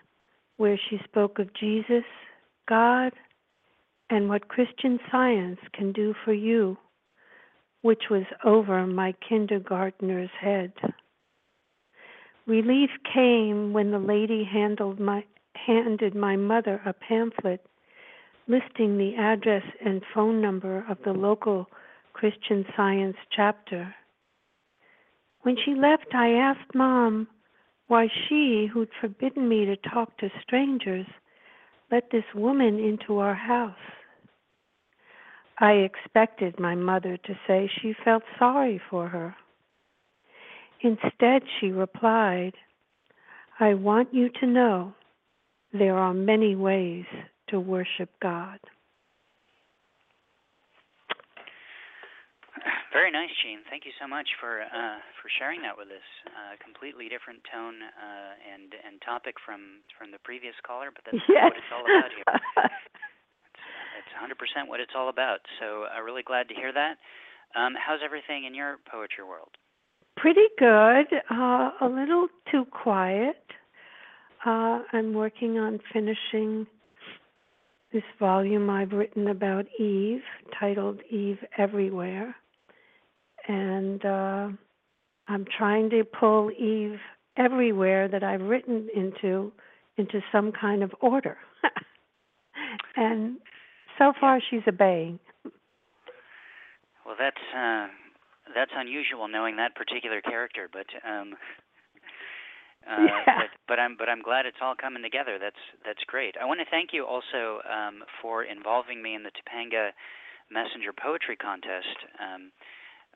[0.58, 2.04] where she spoke of Jesus,
[2.68, 3.12] God,
[4.10, 6.78] and what Christian science can do for you,
[7.82, 10.74] which was over my kindergartner's head.
[12.46, 14.48] Relief came when the lady
[15.00, 15.24] my,
[15.56, 17.66] handed my mother a pamphlet
[18.48, 21.66] listing the address and phone number of the local
[22.14, 23.94] Christian Science chapter.
[25.42, 27.28] When she left, I asked Mom
[27.88, 31.06] why she, who'd forbidden me to talk to strangers,
[31.92, 33.76] let this woman into our house.
[35.60, 39.36] I expected my mother to say she felt sorry for her.
[40.82, 42.54] Instead, she replied,
[43.60, 44.94] I want you to know
[45.72, 47.06] there are many ways
[47.50, 48.60] to worship God.
[52.94, 53.66] Very nice, Jean.
[53.70, 56.08] Thank you so much for uh, for sharing that with us.
[56.30, 61.24] Uh, completely different tone uh, and and topic from from the previous caller, but that's
[61.28, 61.50] yes.
[61.50, 62.30] what it's all about here.
[62.64, 65.40] It's, it's 100% what it's all about.
[65.60, 66.98] So I'm uh, really glad to hear that.
[67.56, 69.52] Um, how's everything in your poetry world?
[70.18, 71.08] Pretty good.
[71.30, 73.42] Uh, a little too quiet.
[74.46, 76.68] Uh, I'm working on finishing
[77.92, 80.22] this volume I've written about Eve,
[80.60, 82.36] titled Eve Everywhere.
[83.48, 84.50] And uh,
[85.28, 87.00] I'm trying to pull Eve
[87.38, 89.52] everywhere that I've written into
[89.98, 91.38] into some kind of order.
[92.96, 93.38] and
[93.98, 95.20] so far she's obeying.
[97.06, 97.88] Well, that's uh,
[98.56, 101.36] that's unusual knowing that particular character, but um,
[102.88, 103.24] uh, Yeah.
[103.26, 105.38] but, but I'm but I'm glad it's all coming together.
[105.40, 106.36] That's that's great.
[106.42, 109.92] I want to thank you also um, for involving me in the Topanga
[110.52, 111.98] Messenger Poetry Contest.
[112.20, 112.52] Um,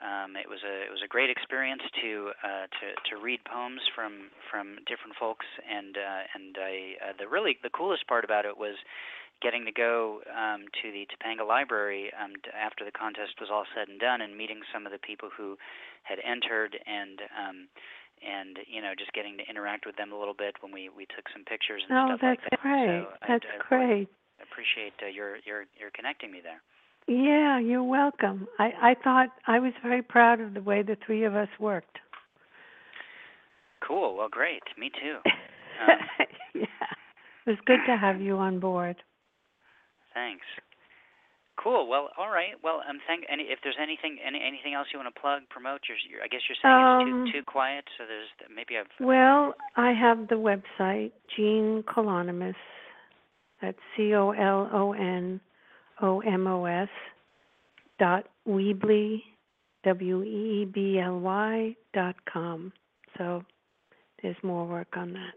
[0.01, 3.81] um, it was a it was a great experience to uh, to to read poems
[3.95, 8.45] from from different folks, and uh, and I uh, the really the coolest part about
[8.45, 8.75] it was
[9.41, 13.65] getting to go um, to the Topanga Library um, t- after the contest was all
[13.77, 15.57] said and done, and meeting some of the people who
[16.03, 17.57] had entered, and um,
[18.21, 21.05] and you know just getting to interact with them a little bit when we we
[21.09, 22.61] took some pictures and Oh, stuff that's like that.
[22.61, 22.85] great.
[22.85, 24.09] So I- that's I, great.
[24.41, 26.61] appreciate uh, your your your connecting me there.
[27.07, 28.47] Yeah, you're welcome.
[28.59, 31.99] I, I thought I was very proud of the way the three of us worked.
[33.85, 34.17] Cool.
[34.17, 34.63] Well, great.
[34.77, 35.19] Me too.
[35.79, 36.65] Um, yeah.
[37.45, 38.95] It was good to have you on board.
[40.15, 40.41] Thanks.
[41.55, 41.87] Cool.
[41.87, 42.55] Well, all right.
[42.63, 43.25] Well, um, thank.
[43.31, 46.27] Any, if there's anything, any, anything else you want to plug, promote, you're, you're I
[46.29, 47.85] guess you're saying Um, it's too too quiet.
[47.99, 48.87] So there's maybe I've.
[48.99, 52.55] Well, I have the website, Jean Colonomos.
[53.61, 55.39] That's C O L O N
[56.01, 56.89] O M O S
[57.99, 59.21] dot Weebly,
[59.83, 62.71] W E E B L Y dot com.
[63.17, 63.43] So
[64.21, 65.33] there's more work on that.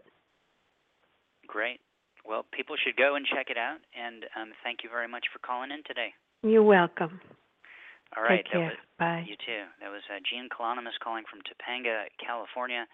[1.47, 1.79] Great.
[2.25, 3.77] Well, people should go and check it out.
[3.97, 6.13] And um, thank you very much for calling in today.
[6.43, 7.19] You're welcome.
[8.15, 8.43] All right.
[8.43, 8.61] Take care.
[8.61, 9.25] was, Bye.
[9.27, 9.63] You too.
[9.81, 12.85] That was uh, Jean Colonomos calling from Topanga, California,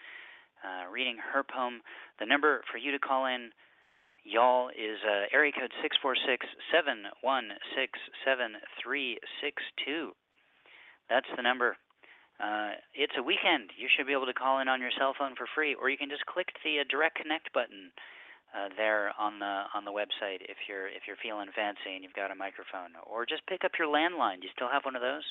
[0.63, 1.82] uh, reading her poem.
[2.19, 3.49] The number for you to call in,
[4.27, 10.11] y'all, is uh, area code six four six seven one six seven three six two.
[11.09, 11.77] That's the number.
[12.37, 13.73] Uh, it's a weekend.
[13.79, 15.97] You should be able to call in on your cell phone for free, or you
[15.97, 17.89] can just click the uh, direct connect button
[18.53, 22.13] uh, there on the on the website if you're if you're feeling fancy and you've
[22.13, 24.43] got a microphone, or just pick up your landline.
[24.43, 25.25] Do you still have one of those?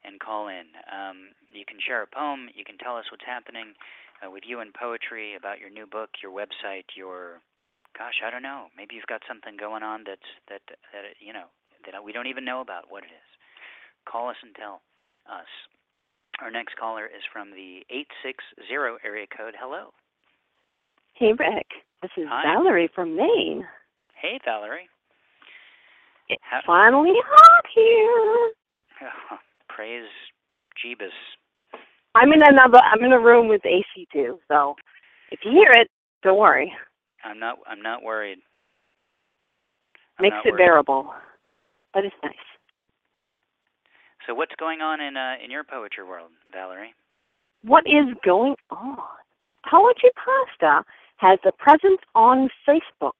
[0.00, 0.64] And call in.
[0.88, 2.48] Um, you can share a poem.
[2.56, 3.76] You can tell us what's happening
[4.24, 7.44] uh, with you in poetry about your new book, your website, your
[7.96, 8.66] gosh, I don't know.
[8.76, 11.46] Maybe you've got something going on that's that that you know
[11.86, 13.28] that we don't even know about what it is.
[14.08, 14.80] Call us and tell
[15.30, 15.48] us.
[16.40, 18.64] Our next caller is from the 860
[19.04, 19.54] area code.
[19.60, 19.92] Hello.
[21.14, 21.66] Hey, Rick.
[22.00, 22.54] This is Hi.
[22.54, 23.66] Valerie from Maine.
[24.14, 24.88] Hey, Valerie.
[26.30, 28.52] It's How- finally hot here.
[29.02, 30.08] Oh, praise
[30.82, 31.10] Jeebus.
[32.14, 32.78] I'm in another.
[32.78, 34.76] I'm in a room with AC too, so
[35.30, 35.88] if you hear it,
[36.22, 36.72] don't worry.
[37.24, 37.58] I'm not.
[37.66, 38.38] I'm not worried.
[40.18, 40.58] I'm Makes not it worried.
[40.58, 41.14] bearable,
[41.94, 42.34] but it's nice.
[44.26, 46.94] So, what's going on in uh, in your poetry world, Valerie?
[47.62, 48.98] What is going on?
[49.68, 50.84] Poetry Pasta
[51.16, 53.12] has a presence on Facebook.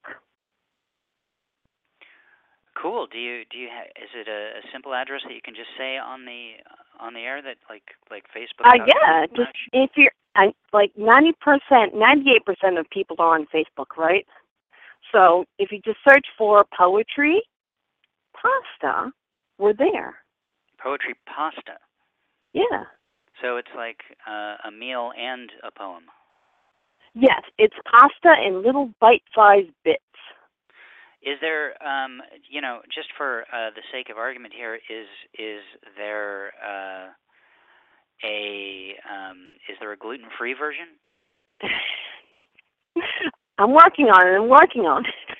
[2.81, 3.07] Cool.
[3.13, 5.69] Do you do you ha- is it a, a simple address that you can just
[5.77, 6.53] say on the
[6.99, 8.65] on the air that like like Facebook?
[8.65, 13.47] Uh, yeah, just if you're I, like ninety percent, ninety-eight percent of people are on
[13.55, 14.27] Facebook, right?
[15.13, 17.43] So if you just search for poetry
[18.35, 19.13] pasta,
[19.59, 20.15] we're there.
[20.83, 21.79] poetry pasta.
[22.53, 22.85] Yeah.
[23.43, 26.05] So it's like uh, a meal and a poem.
[27.15, 30.01] Yes, it's pasta in little bite-sized bits.
[31.23, 35.07] Is there, um, you know, just for uh, the sake of argument here, is
[35.39, 35.61] is
[35.97, 37.09] there uh,
[38.25, 40.87] a um, is there a gluten-free version?
[43.59, 44.37] I'm working on it.
[44.37, 45.37] I'm working on it.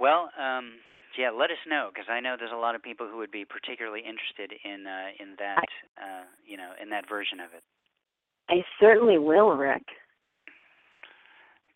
[0.00, 0.72] Well, um,
[1.18, 3.44] yeah, let us know because I know there's a lot of people who would be
[3.44, 5.64] particularly interested in uh, in that,
[5.96, 7.62] uh, you know, in that version of it.
[8.48, 9.82] I certainly will, Rick.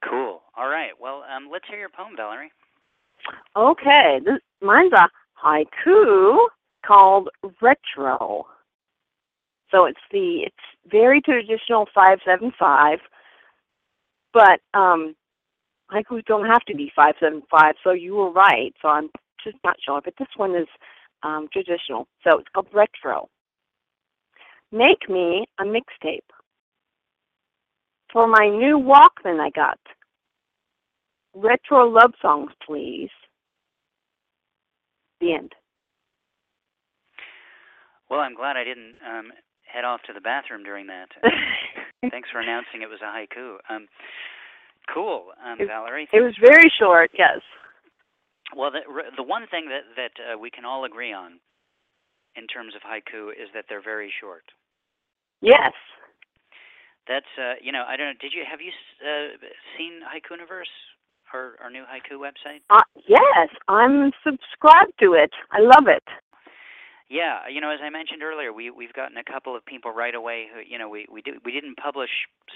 [0.09, 0.41] Cool.
[0.57, 0.93] All right.
[1.01, 2.53] Well, um, let's hear your poem, Valerie.
[3.57, 5.09] Okay, this, mine's a
[5.45, 6.39] haiku
[6.87, 7.29] called
[7.61, 8.47] retro.
[9.71, 12.99] So it's the it's very traditional five seven five,
[14.33, 15.15] but um,
[15.93, 17.75] haikus don't have to be five seven five.
[17.85, 18.75] So you were right.
[18.83, 19.11] So I'm
[19.43, 20.69] just not sure, but this one is
[21.23, 22.09] um, traditional.
[22.25, 23.29] So it's called retro.
[24.73, 26.21] Make me a mixtape
[28.13, 29.79] for my new Walkman I got.
[31.35, 33.11] Retro love songs, please.
[35.21, 35.53] The end.
[38.11, 41.09] Well, I'm glad I didn't um, head off to the bathroom during that.
[42.11, 43.57] Thanks for announcing it was a haiku.
[43.71, 43.87] Um,
[44.93, 46.09] cool, um, It- Valerie.
[46.13, 47.39] It was very short, yes.
[48.57, 48.81] Well, the
[49.17, 51.39] the one thing that that uh, we can all agree on
[52.35, 54.43] in terms of haiku is that they're very short.
[55.41, 55.73] Yes.
[57.07, 58.19] That's uh, you know I don't know.
[58.21, 58.73] Did you have you
[59.07, 59.39] uh,
[59.79, 60.73] seen Haikuniverse,
[61.33, 62.63] our our new haiku website?
[62.71, 65.31] Uh, yes, I'm subscribed to it.
[65.53, 66.03] I love it.
[67.11, 70.15] Yeah, you know, as I mentioned earlier, we we've gotten a couple of people right
[70.15, 72.11] away who, you know, we we did we didn't publish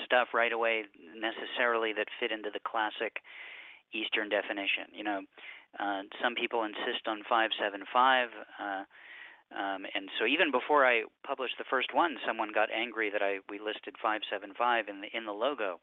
[0.07, 0.85] stuff right away
[1.19, 3.19] necessarily that fit into the classic
[3.93, 4.95] Eastern definition.
[4.95, 5.21] You know,
[5.81, 8.29] uh, some people insist on five seven five,
[8.62, 8.87] uh,
[9.59, 13.43] um, and so even before I published the first one, someone got angry that I
[13.51, 15.81] we listed five seven five in the in the logo.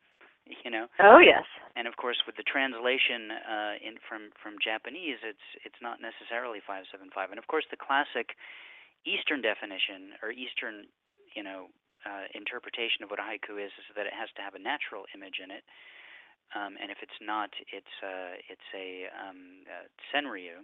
[0.64, 1.48] You know, Oh, yes.
[1.76, 6.60] and of course with the translation uh, in from from Japanese, it's it's not necessarily
[6.62, 7.32] five seven five.
[7.32, 8.36] And of course the classic
[9.08, 10.86] Eastern definition or Eastern,
[11.34, 11.72] you know,
[12.06, 15.06] uh, interpretation of what a haiku is is that it has to have a natural
[15.16, 15.64] image in it.
[16.54, 20.62] Um, and if it's not, it's uh, it's a um, uh, senryu.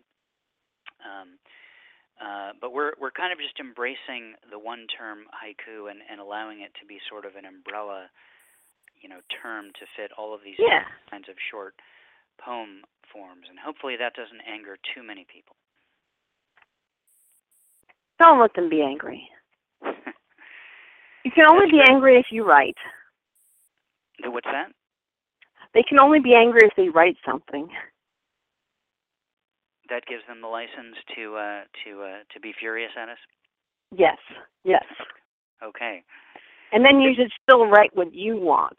[1.02, 1.40] Um,
[2.20, 6.62] uh, but we're we're kind of just embracing the one term haiku and, and allowing
[6.62, 8.10] it to be sort of an umbrella,
[9.02, 10.86] you know, term to fit all of these Yeah.
[11.10, 11.76] kinds of short
[12.38, 15.56] poem forms, and hopefully that doesn't anger too many people.
[18.20, 19.30] Don't let them be angry.
[19.84, 22.78] you can only be angry if you write.
[24.24, 24.72] What's that?
[25.74, 27.70] They can only be angry if they write something.
[29.90, 33.18] That gives them the license to uh, to uh, to be furious at us.
[33.96, 34.18] Yes,
[34.64, 34.84] yes.
[35.64, 36.04] Okay.
[36.72, 38.78] And then you should still write what you want.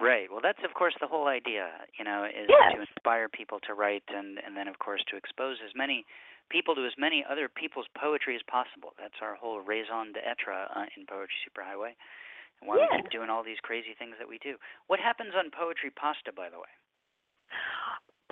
[0.00, 0.30] Right.
[0.30, 2.72] Well, that's of course the whole idea, you know, is Yes.
[2.74, 6.06] to inspire people to write, and and then of course to expose as many
[6.48, 8.94] people to as many other people's poetry as possible.
[8.98, 11.92] That's our whole raison d'être uh, in Poetry Superhighway,
[12.60, 12.96] and why we Yeah.
[12.96, 14.56] keep doing all these crazy things that we do.
[14.86, 16.72] What happens on Poetry Pasta, by the way?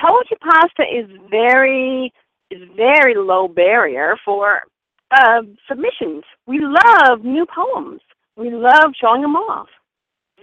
[0.01, 2.13] Poetry pasta is very
[2.51, 4.63] is very low barrier for
[5.11, 6.25] uh, submissions.
[6.47, 8.01] We love new poems.
[8.37, 9.69] We love showing them off.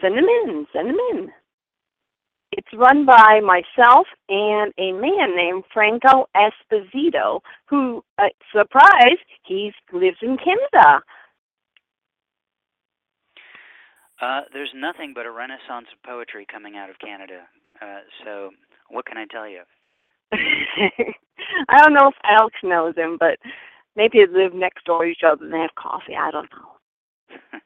[0.02, 0.68] Send them in.
[0.74, 1.30] Send them in.
[2.52, 10.18] It's run by myself and a man named Franco Esposito, who, uh, surprise, he lives
[10.22, 11.02] in Canada.
[14.22, 17.42] Uh, there's nothing but a renaissance of poetry coming out of Canada.
[17.82, 18.52] Uh, so
[18.90, 19.62] what can I tell you?
[20.32, 23.38] I don't know if Alex knows him, but
[23.96, 26.16] maybe they live next door to each other and they have coffee.
[26.16, 27.60] I don't know.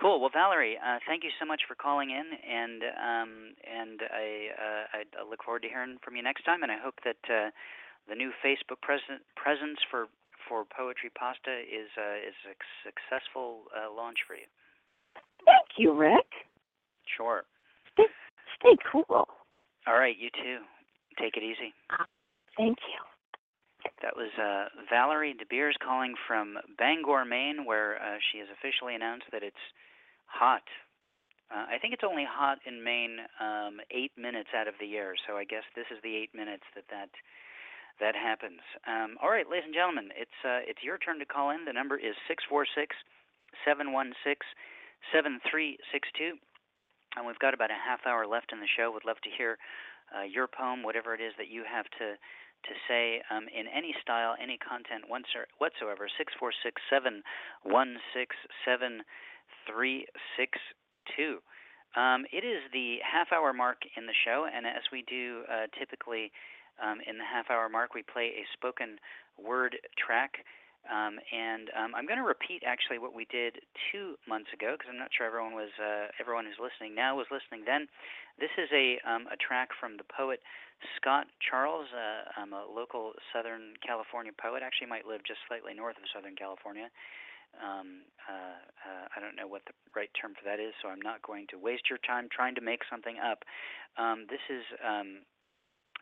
[0.00, 0.20] Cool.
[0.20, 3.30] Well, Valerie, uh, thank you so much for calling in, and um,
[3.62, 6.64] and I, uh, I I look forward to hearing from you next time.
[6.64, 7.50] And I hope that uh,
[8.08, 10.06] the new Facebook present, presence for
[10.48, 14.48] for Poetry Pasta is uh, is a successful uh, launch for you.
[15.46, 16.26] Thank you, Rick.
[17.16, 17.44] Sure.
[17.94, 19.04] Stay cool.
[19.86, 20.16] All right.
[20.18, 20.66] You too.
[21.20, 21.74] Take it easy.
[22.56, 23.11] Thank you.
[24.02, 28.94] That was uh, Valerie De Beers calling from Bangor, Maine, where uh, she has officially
[28.94, 29.64] announced that it's
[30.26, 30.66] hot.
[31.52, 35.14] Uh, I think it's only hot in Maine um, eight minutes out of the year,
[35.26, 37.10] so I guess this is the eight minutes that that
[38.00, 38.64] that happens.
[38.88, 41.64] Um, all right, ladies and gentlemen, it's uh, it's your turn to call in.
[41.68, 42.96] The number is six four six
[43.68, 44.46] seven one six
[45.12, 46.40] seven three six two,
[47.16, 48.90] and we've got about a half hour left in the show.
[48.90, 49.58] Would love to hear
[50.08, 52.16] uh, your poem, whatever it is that you have to
[52.64, 56.08] to say um, in any style, any content whatsoever.
[56.18, 57.22] Six four six seven
[57.62, 59.02] one six seven
[59.66, 60.58] three six
[61.16, 61.38] two.
[61.94, 65.66] Um, it is the half hour mark in the show, and as we do uh,
[65.78, 66.32] typically
[66.82, 68.96] um, in the half hour mark, we play a spoken
[69.36, 70.40] word track.
[70.90, 74.90] Um, and um, I'm going to repeat actually what we did two months ago because
[74.90, 77.86] I'm not sure everyone was uh, everyone who's listening now was listening then.
[78.42, 80.42] This is a um, a track from the poet
[80.98, 84.62] Scott Charles, uh, um, a local Southern California poet.
[84.62, 86.90] Actually, might live just slightly north of Southern California.
[87.60, 91.02] Um, uh, uh, I don't know what the right term for that is, so I'm
[91.02, 93.44] not going to waste your time trying to make something up.
[93.98, 95.22] Um, this is um,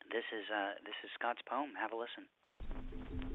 [0.08, 1.76] this is uh, this is Scott's poem.
[1.76, 3.29] Have a listen.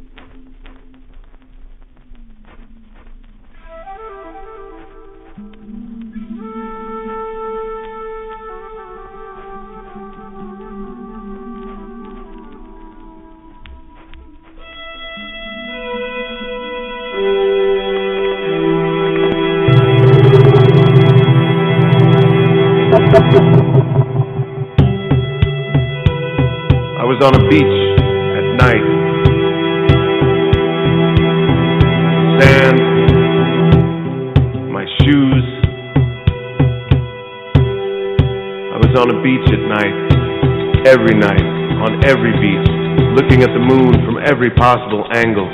[44.45, 45.49] Every possible angle.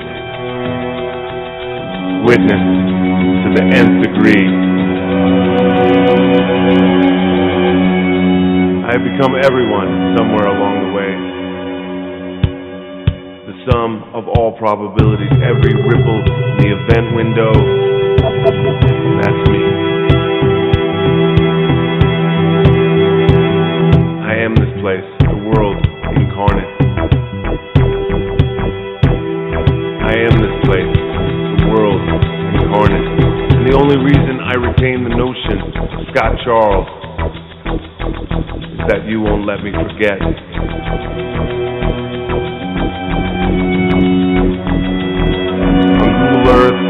[2.27, 2.63] Witness
[3.39, 4.47] to the nth degree.
[8.83, 11.11] I have become everyone somewhere along the way.
[13.47, 17.53] The sum of all probabilities, every ripple in the event window,
[19.21, 19.63] that's me.
[24.27, 25.10] I am this place,
[33.91, 35.59] only reason I retain the notion,
[36.11, 36.87] Scott Charles,
[38.71, 40.21] is that you won't let me forget.
[45.99, 46.81] On Google Earth,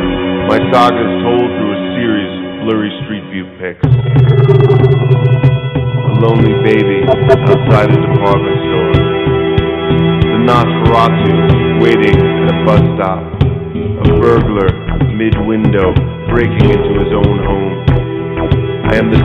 [0.45, 3.81] my saga is told through a series of blurry street view pics.
[6.05, 7.01] A lonely baby
[7.49, 8.93] outside a department store.
[10.21, 13.25] The Nosferatu waiting at a bus stop.
[13.73, 14.69] A burglar
[15.15, 16.10] mid-window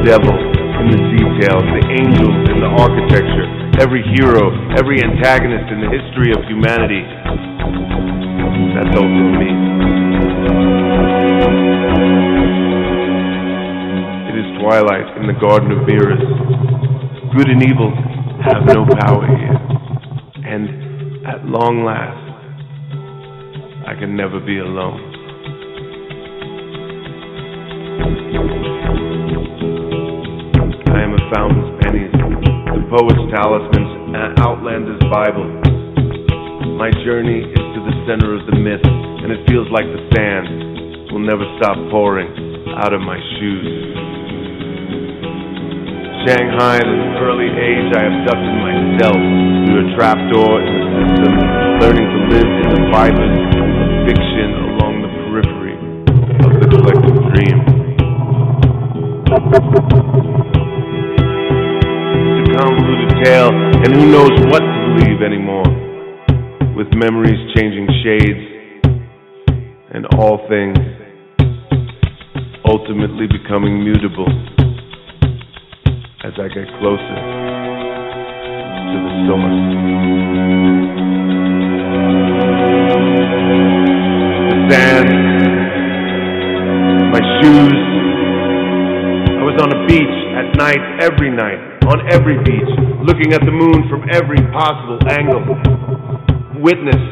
[0.07, 3.43] devil in the details, the angels in the architecture,
[3.83, 7.03] every hero, every antagonist in the history of humanity.
[8.79, 9.51] That's also me.
[14.31, 16.23] It is twilight in the Garden of Mirrors.
[17.35, 17.91] Good and evil
[18.47, 19.59] have no power here.
[20.47, 22.23] And at long last,
[23.91, 25.16] I can never be alone.
[33.37, 35.45] Talismans, and outlander's Bible.
[36.81, 41.13] My journey is to the center of the myth, and it feels like the sand
[41.13, 42.33] will never stop pouring
[42.81, 43.69] out of my shoes.
[46.25, 49.21] Shanghai at an early age, I abducted myself
[49.69, 51.33] through a trapdoor in the system,
[51.85, 53.69] learning to live in the fibers of
[54.09, 54.49] fiction
[54.81, 55.77] along the periphery
[56.41, 57.76] of the collective dream.
[63.87, 65.63] And who knows what to believe anymore,
[66.75, 68.43] with memories changing shades
[69.95, 70.77] and all things
[72.67, 74.27] ultimately becoming mutable
[76.25, 77.17] as I get closer
[78.91, 79.59] to the source.
[84.51, 85.11] The sand,
[87.15, 87.81] my shoes.
[89.39, 92.73] I was on a beach at night, every night, on every beach,
[93.07, 95.43] looking at the moon from every possible angle.
[96.59, 97.03] Witness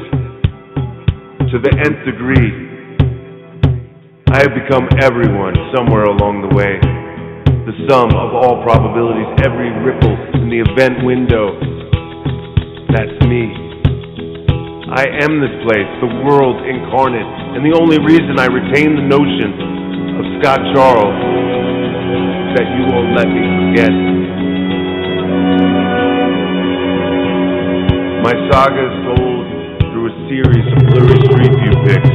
[1.50, 2.50] to the nth degree.
[4.34, 6.80] I have become everyone somewhere along the way
[7.64, 11.56] the sum of all probabilities, every ripple in the event window.
[12.92, 13.48] That's me.
[14.92, 17.24] I am this place, the world incarnate,
[17.56, 19.50] and the only reason I retain the notion
[20.20, 21.16] of Scott Charles
[22.12, 22.26] is
[22.60, 24.13] that you won't let me forget.
[28.24, 29.44] My saga is told
[29.92, 32.08] through a series of blurry street view pics.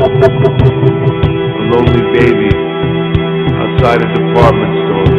[0.00, 0.08] A
[1.76, 2.48] lonely baby
[3.52, 5.12] outside a department store.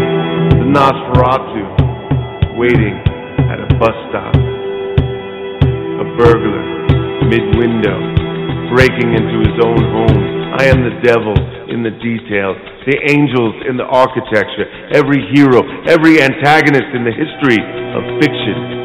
[0.58, 1.70] The Nosferatu
[2.58, 2.98] waiting
[3.46, 4.34] at a bus stop.
[4.34, 6.66] A burglar,
[7.30, 7.94] mid-window,
[8.74, 10.18] breaking into his own home.
[10.58, 11.38] I am the devil
[11.70, 12.58] in the details,
[12.90, 14.66] the angels in the architecture,
[14.98, 17.62] every hero, every antagonist in the history
[17.94, 18.77] of fiction.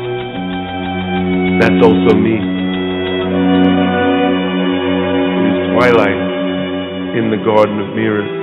[1.62, 2.34] That's also me.
[5.38, 6.20] It is twilight
[7.14, 8.42] in the Garden of Mirrors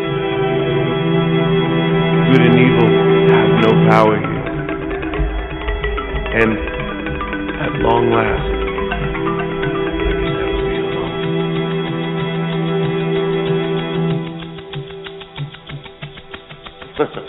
[2.31, 2.89] good and evil
[3.27, 4.47] have no power here.
[6.39, 6.51] And
[7.59, 8.47] at long last,
[16.97, 17.25] Kilele,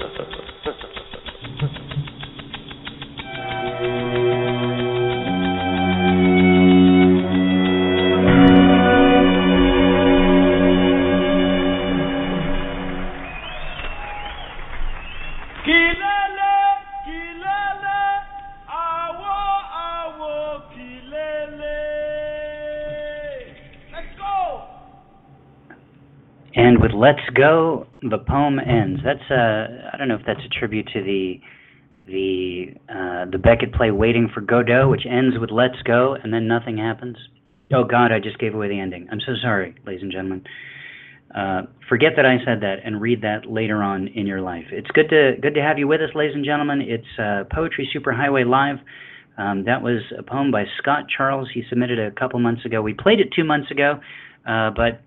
[27.35, 29.01] Go," the poem ends.
[29.05, 31.41] That's uh, I don't know if that's a tribute to the
[32.07, 36.47] the uh, the Beckett play "Waiting for Godot," which ends with "Let's Go" and then
[36.47, 37.17] nothing happens.
[37.73, 39.09] Oh God, I just gave away the ending.
[39.13, 40.45] I'm so sorry, ladies and gentlemen.
[41.35, 44.65] Uh, forget that I said that and read that later on in your life.
[44.73, 46.81] It's good to good to have you with us, ladies and gentlemen.
[46.81, 48.79] It's uh, Poetry Superhighway Live.
[49.39, 51.49] Um, that was a poem by Scott Charles.
[51.55, 52.83] He submitted it a couple months ago.
[52.83, 54.01] We played it two months ago,
[54.47, 55.03] uh, but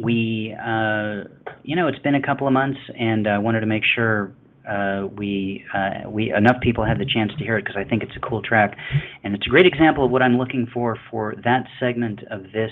[0.00, 1.24] we, uh,
[1.62, 4.32] you know, it's been a couple of months, and I wanted to make sure
[4.68, 8.02] uh, we uh, we enough people had the chance to hear it because I think
[8.02, 8.76] it's a cool track,
[9.24, 12.70] and it's a great example of what I'm looking for for that segment of this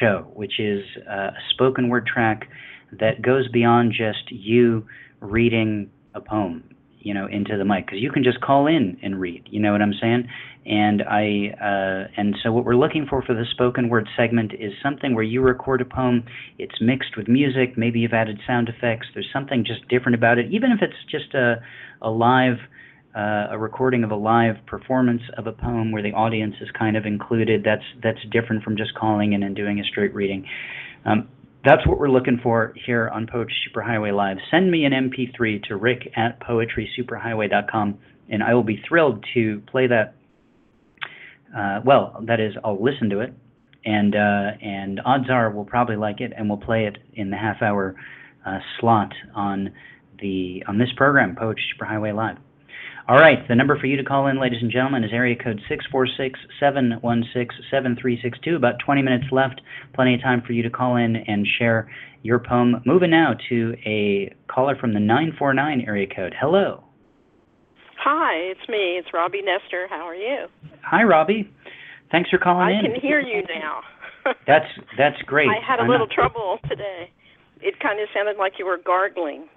[0.00, 2.48] show, which is uh, a spoken word track
[2.98, 4.86] that goes beyond just you
[5.20, 6.64] reading a poem,
[7.04, 9.46] you know, into the mic because you can just call in and read.
[9.50, 10.26] You know what I'm saying?
[10.66, 14.72] And I uh, and so what we're looking for for the spoken word segment is
[14.82, 16.24] something where you record a poem.
[16.58, 17.76] It's mixed with music.
[17.76, 19.06] Maybe you've added sound effects.
[19.12, 21.56] There's something just different about it, even if it's just a
[22.00, 22.56] a live
[23.14, 26.96] uh, a recording of a live performance of a poem where the audience is kind
[26.96, 27.62] of included.
[27.64, 30.46] That's that's different from just calling in and doing a straight reading.
[31.04, 31.28] Um,
[31.64, 34.36] that's what we're looking for here on Poetry Superhighway Live.
[34.50, 37.98] Send me an MP3 to rick at poetrysuperhighway.com,
[38.28, 40.14] and I will be thrilled to play that.
[41.56, 43.32] Uh, well, that is, I'll listen to it,
[43.84, 47.36] and uh, and odds are we'll probably like it, and we'll play it in the
[47.36, 47.94] half hour
[48.44, 49.72] uh, slot on
[50.20, 52.36] the on this program, Poetry Superhighway Live.
[53.06, 55.60] All right, the number for you to call in, ladies and gentlemen, is area code
[56.62, 58.56] 646-716-7362.
[58.56, 59.60] About 20 minutes left,
[59.94, 61.90] plenty of time for you to call in and share
[62.22, 62.76] your poem.
[62.86, 66.34] Moving now to a caller from the 949 area code.
[66.40, 66.82] Hello.
[67.98, 68.96] Hi, it's me.
[68.98, 69.86] It's Robbi Nester.
[69.90, 70.46] How are you?
[70.82, 71.46] Hi, Robbi.
[72.10, 72.86] Thanks for calling I in.
[72.86, 73.80] I can hear you now.
[74.46, 74.64] That's
[74.96, 75.50] that's great.
[75.50, 77.10] I had a I'm little not- trouble today.
[77.60, 79.48] It kind of sounded like you were gargling.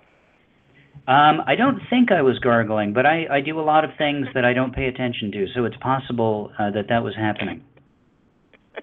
[1.08, 4.28] Um, I don't think I was gargling, but I, I do a lot of things
[4.34, 7.64] that I don't pay attention to, so it's possible uh, that that was happening.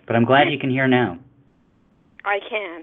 [0.07, 1.18] But I'm glad you can hear now.
[2.25, 2.83] I can.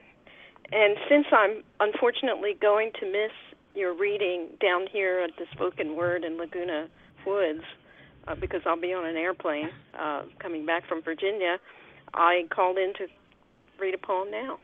[0.72, 3.32] And since I'm unfortunately going to miss
[3.74, 6.88] your reading down here at the Spoken Word in Laguna
[7.26, 7.64] Woods,
[8.28, 9.70] uh, because I'll be on an airplane
[10.00, 11.58] uh, coming back from Virginia,
[12.14, 13.08] I called in to
[13.80, 14.60] read a poem now.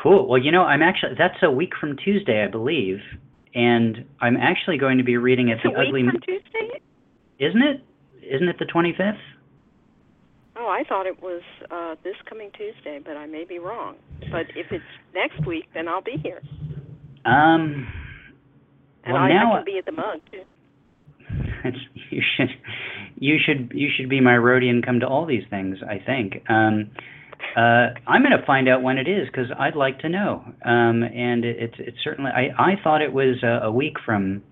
[0.00, 0.28] Cool.
[0.28, 2.98] Well, you know, I'm actually that's a week from Tuesday, I believe,
[3.54, 6.02] and I'm actually going to be reading at It's a the week Ugly.
[6.10, 6.80] from Tuesday?
[7.38, 7.82] Isn't it?
[8.22, 9.18] Isn't it the 25th?
[10.56, 13.96] Oh, I thought it was uh, this coming Tuesday, but I may be wrong.
[14.30, 14.84] But if it's
[15.14, 16.40] next week, then I'll be here,
[17.24, 17.92] Um.
[19.04, 20.42] and well, I, now I can be at the mug too.
[22.10, 22.50] you should
[23.16, 25.78] you should you should be my roadie and come to all these things.
[25.88, 26.42] I think.
[26.48, 26.90] Um,
[27.56, 30.44] uh, I'm going to find out when it is because I'd like to know.
[30.64, 34.42] Um, and it, it's it's certainly I I thought it was a, a week from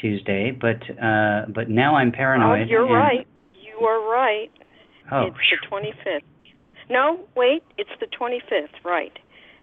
[0.00, 2.66] Tuesday, but uh, but now I'm paranoid.
[2.66, 3.26] Oh, you're right.
[3.54, 4.50] You are right.
[5.12, 6.20] Oh, it's the 25th.
[6.88, 9.12] No, wait, it's the 25th, right?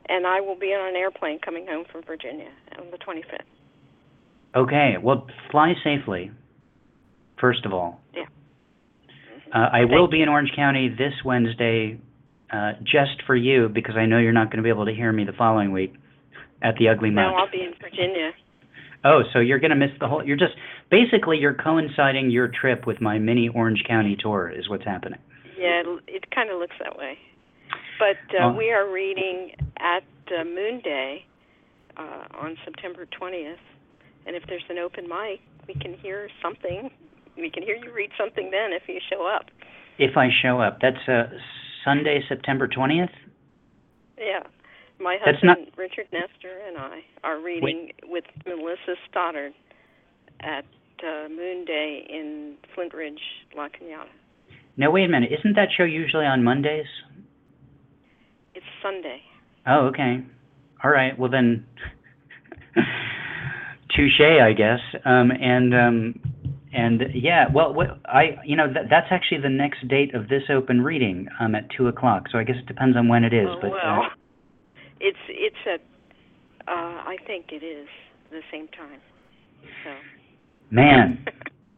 [0.10, 2.50] And I will be on an airplane coming home from Virginia
[2.80, 3.42] on the 25th.
[4.56, 4.96] okay.
[5.02, 6.32] Well, fly safely.
[7.40, 8.02] First of all.
[8.16, 8.24] Yeah.
[9.54, 12.00] Uh, I will be in Orange County this Wednesday,
[12.52, 15.12] uh, just for you because I know you're not going to be able to hear
[15.12, 15.94] me the following week
[16.62, 17.32] at the Ugly Mug.
[17.32, 18.32] No, I'll be in Virginia.
[19.04, 20.26] Oh, so you're going to miss the whole.
[20.26, 20.54] You're just
[20.90, 25.20] basically you're coinciding your trip with my mini Orange County tour is what's happening.
[25.58, 27.18] Yeah, it, it kind of looks that way.
[28.00, 28.54] But uh, Oh.
[28.58, 31.26] we are reading at uh, Moon Day
[31.98, 33.56] uh, on September 20th.
[34.26, 36.90] And if there's an open mic, we can hear something.
[37.38, 39.46] We can hear you read something then if you show up.
[40.00, 41.24] If I show up, that's uh,
[41.88, 43.10] Sunday, September twentieth.
[44.18, 44.44] Yeah.
[45.00, 49.54] My That's husband, not- Richard Nester, and I are reading with Melissa Stoddard
[50.42, 50.66] at
[51.04, 53.20] uh, Moon Day in Flintridge,
[53.56, 54.10] La Cañada.
[54.76, 55.32] Now wait a minute.
[55.32, 56.88] Isn't that show usually on Mondays?
[58.54, 59.22] It's Sunday.
[59.68, 60.24] Oh, okay.
[60.84, 61.18] All right.
[61.18, 61.66] Well then,
[63.96, 64.80] touche, I guess.
[65.06, 66.20] Um, and um,
[66.78, 67.46] and yeah.
[67.54, 71.28] Well, what I you know that that's actually the next date of this open reading
[71.40, 72.26] um, at two o'clock.
[72.32, 73.48] So I guess it depends on when it is.
[73.50, 74.10] Oh, but well, uh,
[75.00, 75.82] it's it's at
[76.68, 77.88] uh, I think it is
[78.30, 79.00] the same time.
[79.84, 79.92] So
[80.70, 81.26] man,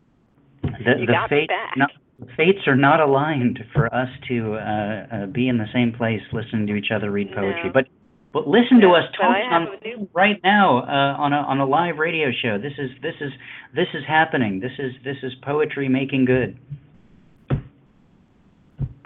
[0.63, 1.91] the the fate not,
[2.35, 6.67] fates are not aligned for us to uh, uh, be in the same place listening
[6.67, 7.65] to each other read poetry.
[7.65, 7.71] No.
[7.73, 7.85] But
[8.31, 11.97] but listen to us talking on new- right now uh, on a on a live
[11.97, 12.57] radio show.
[12.57, 13.31] This is this is
[13.75, 14.59] this is happening.
[14.59, 16.57] This is this is poetry making good.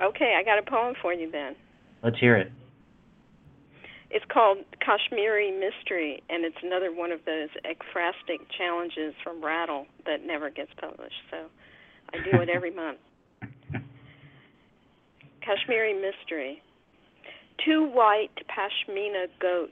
[0.02, 1.56] okay, I got a poem for you then.
[2.04, 2.52] Let's hear it.
[4.10, 10.24] It's called Kashmiri Mystery, and it's another one of those ekphrastic challenges from Rattle that
[10.24, 11.16] never gets published.
[11.32, 11.38] So
[12.14, 13.00] I do it every month.
[15.42, 16.62] Kashmiri Mystery.
[17.60, 19.72] Two white pashmina goats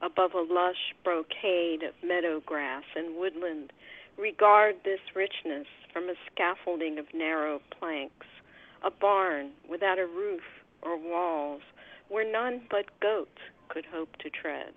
[0.00, 3.72] above a lush brocade of meadow grass and woodland
[4.18, 8.26] regard this richness from a scaffolding of narrow planks,
[8.84, 10.42] a barn without a roof
[10.82, 11.62] or walls
[12.08, 14.74] where none but goats could hope to tread.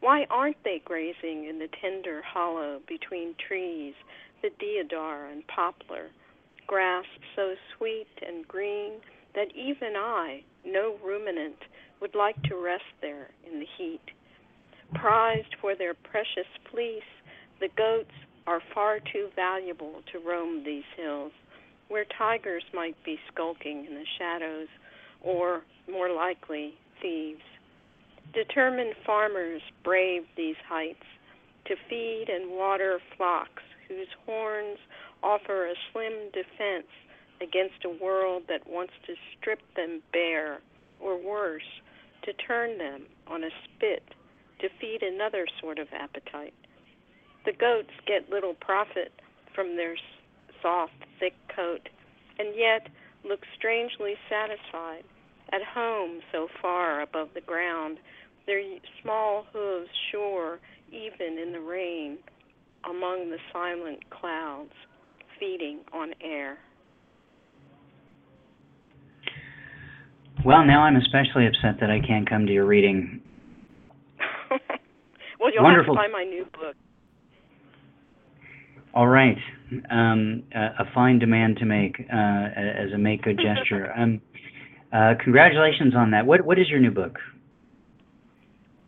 [0.00, 3.94] Why aren't they grazing in the tender hollow between trees,
[4.40, 6.10] the deodar and poplar,
[6.66, 7.04] grass
[7.36, 9.00] so sweet and green
[9.34, 11.56] that even I, no ruminant,
[12.00, 14.00] would like to rest there in the heat?
[14.94, 17.02] Prized for their precious fleece,
[17.60, 18.10] the goats
[18.46, 21.32] are far too valuable to roam these hills,
[21.88, 24.68] where tigers might be skulking in the shadows,
[25.20, 27.42] or, more likely, thieves.
[28.34, 31.04] Determined farmers brave these heights
[31.66, 34.78] to feed and water flocks whose horns
[35.22, 36.88] offer a slim defense
[37.40, 40.60] against a world that wants to strip them bare,
[41.00, 41.80] or worse,
[42.22, 44.02] to turn them on a spit
[44.60, 46.54] to feed another sort of appetite.
[47.44, 49.12] The goats get little profit
[49.54, 49.96] from their
[50.62, 51.88] soft, thick coat,
[52.38, 52.88] and yet
[53.24, 55.04] look strangely satisfied
[55.52, 57.98] at home so far above the ground
[58.46, 58.62] Their
[59.00, 60.58] small hooves sure,
[60.90, 62.18] even in the rain,
[62.84, 64.72] among the silent clouds,
[65.38, 66.58] feeding on air.
[70.44, 73.20] Well, now I'm especially upset that I can't come to your reading.
[75.40, 75.94] well, you'll Wonderful.
[75.94, 76.74] have to buy my new book.
[78.94, 79.38] All right,
[79.90, 83.92] um, a, a fine demand to make uh, as a make good gesture.
[83.96, 84.20] um,
[84.92, 86.26] uh, congratulations on that.
[86.26, 87.18] What what is your new book?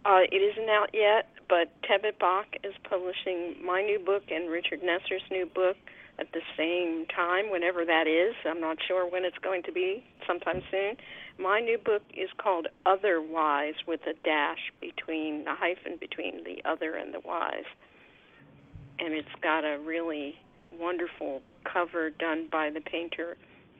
[0.04, 4.80] Uh, it isn't out yet, but Tebot Bach is publishing my new book and Richard
[4.82, 5.76] Nester's new book
[6.18, 8.34] at the same time, whenever that is.
[8.44, 10.96] I'm not sure when it's going to be, sometime soon.
[11.38, 16.94] My new book is called Otherwise, with a dash between, a hyphen between the other
[16.94, 17.66] and the wise.
[19.00, 20.36] And it's got a really
[20.72, 23.36] wonderful cover done by the painter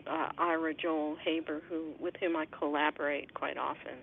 [0.06, 3.94] uh, Ira Joel Haber, who with whom I collaborate quite often.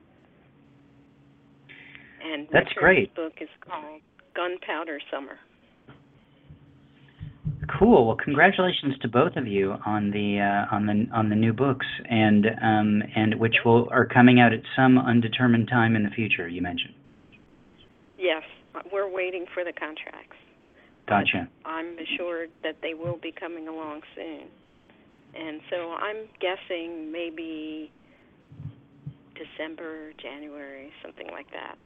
[2.23, 3.15] And That's Richard's great.
[3.15, 4.01] book is called
[4.35, 5.37] Gunpowder Summer.
[7.77, 8.07] Cool.
[8.07, 11.85] Well, congratulations to both of you on the uh, on the on the new books,
[12.09, 16.47] and um, and which will are coming out at some undetermined time in the future.
[16.47, 16.93] You mentioned.
[18.17, 18.43] Yes,
[18.91, 20.35] we're waiting for the contracts.
[21.07, 21.49] Gotcha.
[21.65, 24.47] I'm assured that they will be coming along soon.
[25.33, 27.91] And so I'm guessing maybe
[29.35, 31.77] December, January, something like that.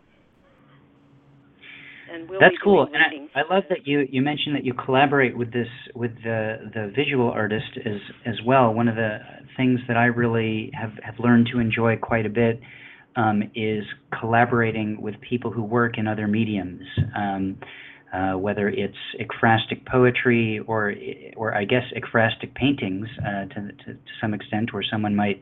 [2.11, 2.87] And we'll That's be cool.
[2.93, 3.29] And.
[3.35, 6.91] I, I love that you you mentioned that you collaborate with this with the the
[6.95, 8.73] visual artist as as well.
[8.73, 9.19] One of the
[9.57, 12.59] things that I really have have learned to enjoy quite a bit
[13.15, 13.83] um, is
[14.19, 16.83] collaborating with people who work in other mediums.
[17.15, 17.57] Um,
[18.13, 20.93] uh, whether it's ekphrastic poetry or,
[21.35, 25.41] or I guess ekphrastic paintings uh, to, to, to some extent, where someone might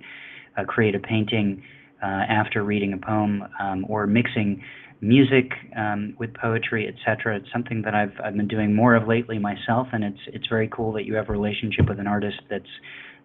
[0.58, 1.62] uh, create a painting
[2.06, 4.62] after reading a poem, um, or mixing
[5.02, 7.36] music um, with poetry, etc.
[7.38, 10.70] It's something that I've I've been doing more of lately myself, and it's it's very
[10.70, 12.70] cool that you have a relationship with an artist that's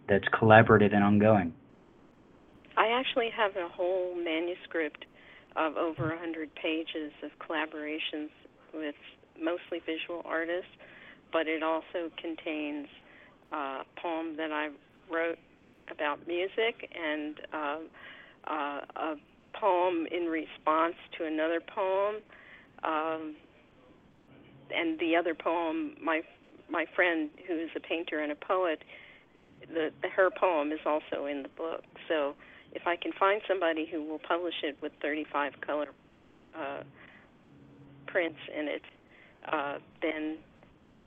[0.08, 1.52] that's collaborative and ongoing.
[2.76, 5.04] I actually have a whole manuscript
[5.56, 8.30] of over a hundred pages of collaborations
[8.74, 8.94] with
[9.40, 10.70] mostly visual artists,
[11.32, 12.86] but it also contains
[13.52, 14.68] uh, a poem that I
[15.12, 15.38] wrote
[15.90, 17.78] about music and uh,
[18.48, 19.14] uh, a
[19.54, 22.16] poem in response to another poem,
[22.84, 23.36] um,
[24.74, 26.22] and the other poem, my
[26.70, 28.82] my friend who is a painter and a poet,
[29.72, 31.82] the, the her poem is also in the book.
[32.08, 32.34] So
[32.72, 35.88] if I can find somebody who will publish it with 35 color
[36.54, 36.82] uh,
[38.06, 38.82] prints in it,
[39.50, 40.36] uh, then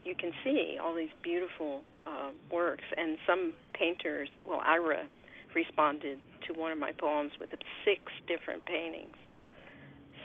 [0.04, 2.84] you can see all these beautiful uh, works.
[2.98, 5.06] And some painters, well, Ira
[5.56, 7.50] responded to one of my poems with
[7.86, 9.16] six different paintings.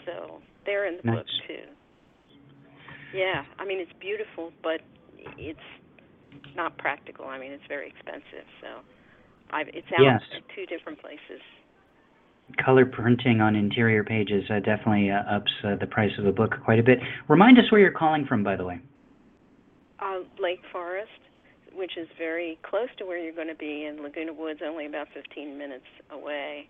[0.04, 1.16] So they're in the Nice.
[1.16, 1.66] book too.
[3.12, 4.80] Yeah, I mean it's beautiful, but
[5.38, 5.58] it's
[6.54, 7.26] not practical.
[7.26, 8.46] I mean it's very expensive.
[8.60, 8.80] So
[9.50, 10.22] I've, it's out Yes.
[10.34, 11.40] at two different places.
[12.64, 16.54] Color printing on interior pages uh, definitely uh, ups uh, the price of a book
[16.64, 16.98] quite a bit.
[17.28, 18.80] Remind us where you're calling from, by the way.
[19.98, 21.10] Uh, Lake Forest,
[21.76, 25.08] which is very close to where you're going to be, and Laguna Woods, only about
[25.14, 26.68] 15 minutes away.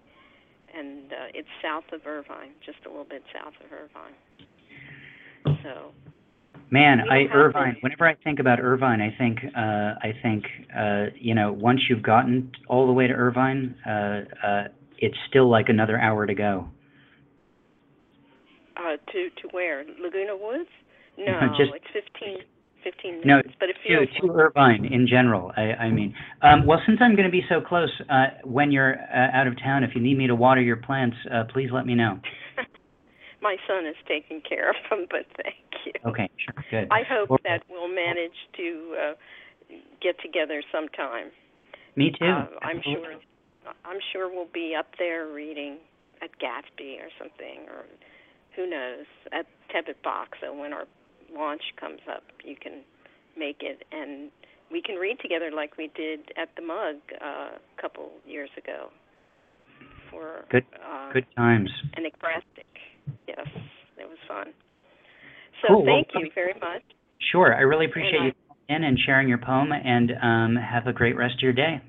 [0.76, 5.56] And uh, it's south of Irvine, just a little bit south of Irvine.
[5.62, 5.92] So,
[6.70, 7.74] Man, I Irvine.
[7.74, 9.60] to- Whenever I think about Irvine, I think uh,
[10.02, 10.44] I think
[10.76, 14.64] uh, you know once you've gotten all the way to Irvine, uh, uh,
[14.98, 16.68] it's still like another hour to go.
[18.76, 19.84] uh, to to where?
[20.02, 20.68] Laguna Woods?
[21.18, 22.38] No, Just- it's 15,
[22.86, 25.52] 15 No, minutes, but it to, feels to Irvine in general.
[25.56, 28.94] I, I mean, um, well, since I'm going to be so close, uh, when you're
[28.94, 31.86] uh, out of town, if you need me to water your plants, uh, please let
[31.86, 32.20] me know.
[33.42, 35.92] my son is taking care of them, but thank you.
[36.08, 36.88] Okay, sure, good.
[36.92, 39.12] I hope Well, that we'll manage to uh,
[40.00, 41.30] get together sometime.
[41.96, 42.26] Me too.
[42.26, 43.14] Uh, I'm sure.
[43.84, 45.78] I'm sure we'll be up there reading
[46.22, 47.84] at Gatsby or something, or
[48.54, 50.36] who knows at Tebot Bach.
[50.40, 50.84] So when our
[51.34, 52.82] launch comes up, you can
[53.38, 54.30] make it, and
[54.70, 58.88] we can read together like we did at the Mug uh, a couple years ago.
[60.10, 61.70] For Good- uh, Good times.
[61.96, 62.66] an.
[63.28, 63.46] Yes,
[63.98, 64.52] it was fun.
[65.62, 65.84] So Cool.
[65.84, 66.82] Well, thank you very much.
[67.32, 70.86] Sure, I really appreciate And you coming in and sharing your poem, and um, have
[70.86, 71.80] a great rest of your day.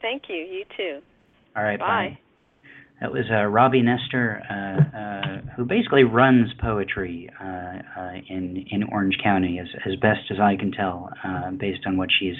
[0.00, 0.36] Thank you.
[0.36, 1.00] You too.
[1.56, 2.18] All right, Bye.
[3.00, 8.82] That was uh, Robbi Nester, uh, uh, who basically runs poetry uh, uh, in in
[8.90, 12.34] Orange County, as as best as I can tell, uh, based on what she's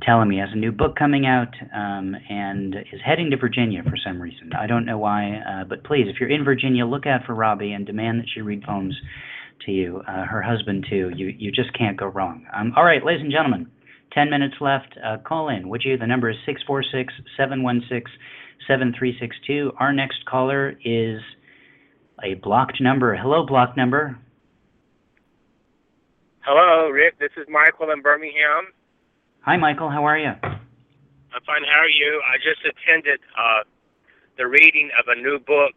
[0.00, 3.96] telling me has a new book coming out um, and is heading to Virginia for
[4.02, 4.50] some reason.
[4.58, 7.84] I don't know why, but please, if you're in Virginia, look out for Robbi and
[7.84, 8.96] demand that she read poems
[9.66, 10.02] to you.
[10.06, 11.10] Her husband too.
[11.14, 12.46] You you just can't go wrong.
[12.56, 13.66] Um, all right, ladies and gentlemen,
[14.14, 14.96] ten minutes left.
[15.24, 15.98] Call in, would you?
[15.98, 18.10] The number is six four six seven one six
[18.66, 19.72] seven three six two.
[19.78, 21.20] Our next caller is
[22.22, 23.16] a blocked number.
[23.16, 24.18] Hello, blocked number.
[26.40, 27.18] Hello, Rick.
[27.18, 28.72] This is Michael in Birmingham.
[29.42, 29.90] Hi, Michael.
[29.90, 30.32] How are you?
[30.42, 31.62] I'm fine.
[31.64, 32.20] How are you?
[32.26, 33.62] I just attended uh,
[34.36, 35.74] the reading of a new book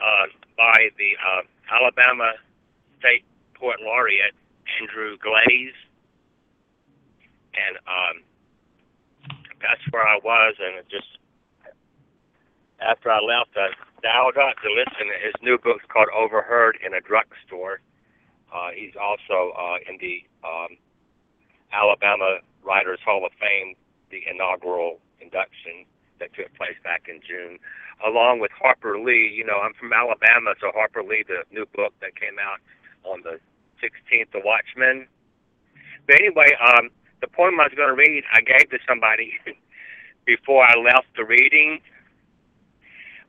[0.00, 0.26] uh,
[0.56, 1.42] by the uh,
[1.74, 2.32] Alabama
[2.98, 3.24] State
[3.54, 4.34] Poet Laureate
[4.80, 5.74] Andrew Glaze,
[7.54, 8.22] and um,
[9.60, 10.54] that's where I was.
[10.58, 11.18] And it just
[12.80, 13.72] after I left, I
[14.02, 15.08] dialed up to listen.
[15.24, 17.80] His new book's called Overheard in a Drugstore.
[18.52, 20.76] Uh, he's also uh, in the um,
[21.72, 23.74] Alabama Writers Hall of Fame,
[24.10, 25.84] the inaugural induction
[26.20, 27.58] that took place back in June,
[28.06, 29.32] along with Harper Lee.
[29.36, 32.60] You know, I'm from Alabama, so Harper Lee, the new book that came out
[33.04, 33.38] on the
[33.82, 35.06] 16th, The Watchmen.
[36.06, 39.34] But anyway, um, the poem I was going to read, I gave to somebody
[40.26, 41.80] before I left the reading.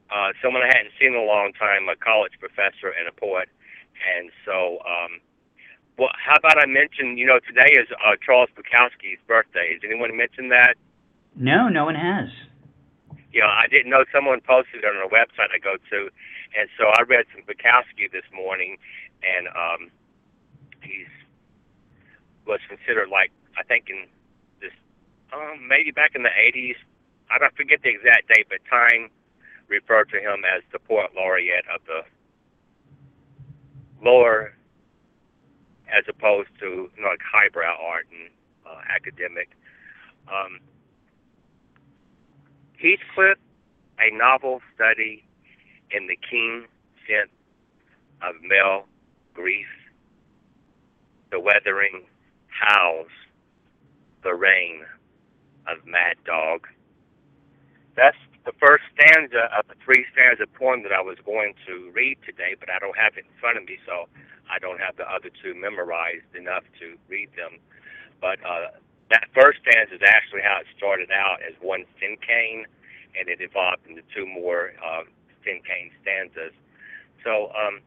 [0.09, 3.49] Uh, someone I hadn't seen in a long time, a college professor and a poet.
[3.97, 5.19] And so, um,
[5.97, 9.73] well, how about I mention, you know, today is uh, Charles Bukowski's birthday.
[9.73, 10.75] Has anyone mentioned that?
[11.35, 12.29] No, no one has.
[13.33, 15.99] You know, I didn't know someone posted it on a website I go to,
[16.57, 18.77] and so I read some Bukowski this morning,
[19.21, 19.91] and um,
[20.81, 21.11] he's
[22.47, 23.29] was considered like
[23.59, 24.07] I think in
[24.61, 24.71] this
[25.33, 26.79] um, maybe back in the 80s.
[27.29, 29.09] I don't forget the exact date, but Time
[29.69, 32.01] referred to him as the poet laureate of the
[34.05, 34.53] lower
[35.87, 38.29] as opposed to you know, like highbrow art and
[38.65, 39.49] uh, academic.
[40.27, 40.59] Um,
[42.79, 43.37] Heathcliff,
[43.99, 45.23] a novel study
[45.91, 46.65] in the keen
[47.07, 47.29] scent
[48.21, 48.85] of male
[49.33, 49.67] grief,
[51.31, 52.03] the weathering
[52.47, 53.07] howls,
[54.23, 54.81] the rain
[55.67, 56.67] of mad dog.
[57.95, 58.17] That's
[58.47, 62.55] the first stanza of a three stanza poem that I was going to read today,
[62.55, 64.07] but I don't have it in front of me, so
[64.47, 67.59] I don't have the other two memorized enough to read them.
[68.23, 68.79] But uh,
[69.11, 72.63] that first stanza is actually how it started out as one cinquain,
[73.19, 75.03] and it evolved into two more uh,
[75.43, 76.55] cinquain stanzas.
[77.27, 77.83] So, um,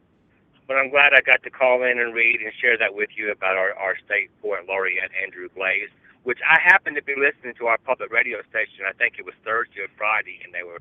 [0.69, 3.33] but I'm glad I got to call in and read and share that with you
[3.33, 5.89] about our, our state poet laureate, Andrew Glaze,
[6.23, 8.85] which I happened to be listening to our public radio station.
[8.89, 10.81] I think it was Thursday or Friday, and they were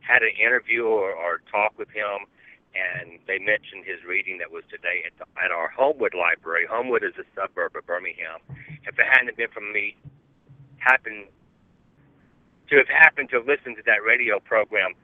[0.00, 2.28] had an interview or, or talk with him
[2.74, 6.66] and they mentioned his reading that was today at, the, at our Homewood Library.
[6.66, 8.42] Homewood is a suburb of Birmingham.
[8.82, 9.96] If it hadn't been for me
[10.78, 11.30] happen
[12.68, 14.94] to have happened to listen to that radio program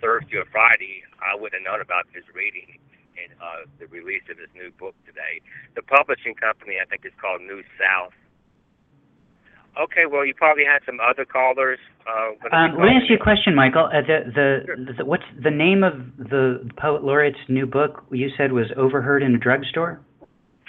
[0.00, 2.82] Thursday or Friday, I would have known about his reading
[3.14, 5.40] and uh, the release of his new book today.
[5.78, 8.12] The publishing company, I think, is called New South.
[9.80, 11.78] Okay, well, you probably had some other callers.
[12.06, 13.86] Uh, um, let me ask you a question, Michael.
[13.86, 14.76] Uh, the, the, sure.
[14.76, 18.04] the, what's the name of the poet laureate's new book?
[18.12, 19.98] You said was overheard in a drugstore.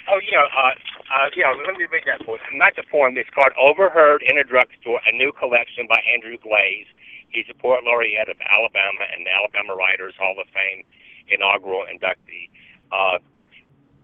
[0.08, 1.50] Oh yeah, uh, uh, yeah.
[1.66, 2.58] Let me read that for you.
[2.58, 3.18] Not the poem.
[3.18, 6.86] It's called "Overheard in a Drugstore," a new collection by Andrew Glaze.
[7.28, 10.86] He's a poet laureate of Alabama and the Alabama Writers Hall of Fame
[11.28, 12.50] inaugural inductee.
[12.92, 13.18] Uh,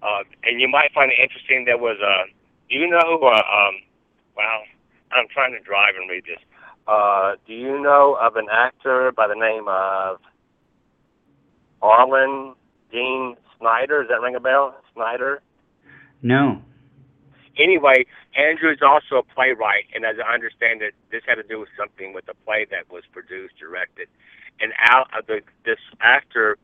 [0.03, 1.64] uh, and you might find it interesting.
[1.64, 2.26] There was a,
[2.68, 3.22] you know?
[3.22, 3.74] Uh, um,
[4.36, 4.62] wow,
[5.12, 6.38] I'm trying to drive and read this.
[6.86, 10.18] Uh, do you know of an actor by the name of
[11.80, 12.54] Arlen
[12.90, 14.02] Dean Snyder?
[14.02, 14.74] Does that ring a bell?
[14.94, 15.42] Snyder?
[16.22, 16.62] No.
[17.58, 21.60] Anyway, Andrew is also a playwright, and as I understand it, this had to do
[21.60, 24.08] with something with a play that was produced, directed,
[24.60, 26.56] and out of the this actor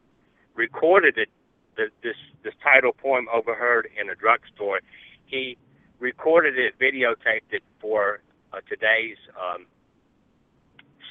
[0.54, 1.28] recorded it.
[1.76, 4.80] The, this this title poem overheard in a drugstore.
[5.26, 5.58] He
[6.00, 8.20] recorded it, videotaped it for
[8.52, 9.66] uh, today's um,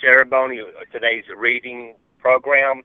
[0.01, 2.81] ceremony, uh, today's reading program,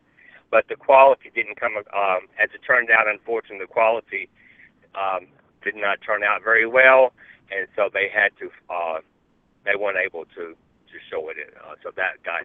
[0.50, 1.76] but the quality didn't come.
[1.76, 4.28] Um, as it turned out, unfortunately, the quality
[4.94, 5.28] um,
[5.62, 7.12] did not turn out very well,
[7.50, 8.50] and so they had to.
[8.72, 9.00] Uh,
[9.64, 11.36] they weren't able to to show it.
[11.56, 12.42] Uh, so that got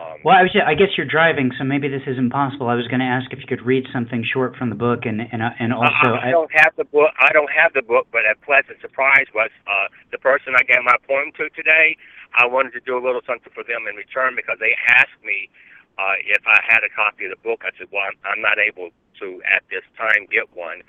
[0.00, 0.52] um, well, I was.
[0.52, 2.68] Just, I guess you're driving, so maybe this is impossible.
[2.68, 5.20] I was going to ask if you could read something short from the book, and
[5.20, 6.16] and uh, and also.
[6.16, 7.10] I, I don't have the book.
[7.20, 10.82] I don't have the book, but a pleasant surprise was uh, the person I gave
[10.84, 11.96] my poem to today.
[12.38, 15.50] I wanted to do a little something for them in return because they asked me
[15.98, 17.62] uh, if I had a copy of the book.
[17.66, 18.90] I said, "Well, I'm, I'm not able
[19.20, 20.82] to at this time get one,"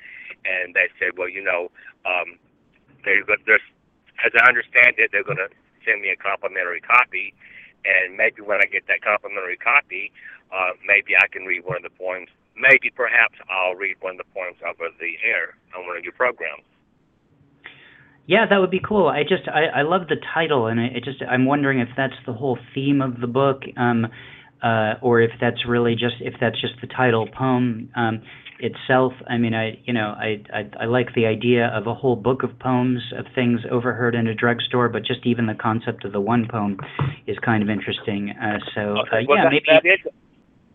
[0.46, 1.72] and they said, "Well, you know,
[2.06, 2.38] um,
[3.04, 3.64] they're they're
[4.22, 5.50] as I understand it, they're going to
[5.86, 7.34] send me a complimentary copy,
[7.86, 10.12] and maybe when I get that complimentary copy,
[10.52, 12.30] uh, maybe I can read one of the poems.
[12.56, 16.14] Maybe perhaps I'll read one of the poems over the air on one of your
[16.14, 16.64] programs.
[18.28, 19.08] Yeah, that would be cool.
[19.08, 22.34] I just I, I love the title, and it just I'm wondering if that's the
[22.34, 24.08] whole theme of the book, um,
[24.62, 28.22] uh, or if that's really just if that's just the title poem um,
[28.62, 29.14] itself.
[29.28, 32.44] I mean, I you know I, I I like the idea of a whole book
[32.44, 36.22] of poems of things overheard in a drugstore, but just even the concept of the
[36.22, 36.78] one poem
[37.28, 38.32] is kind of interesting.
[38.32, 40.00] Uh, so uh, Okay, well, yeah, that, maybe that is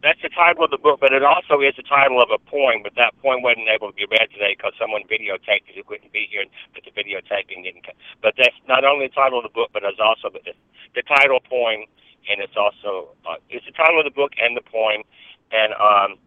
[0.02, 2.82] that's the title of the book, but it also is the title of a poem.
[2.82, 6.12] But that poem wasn't able to be read today because someone videotaped it who couldn't
[6.12, 7.82] be here, but the videotaping didn't.
[7.86, 10.54] co- But that's not only the title of the book, but it's also the,
[10.94, 11.90] the title poem,
[12.30, 15.02] and it's also uh, it's the title of the book and the poem.
[15.50, 16.18] And um,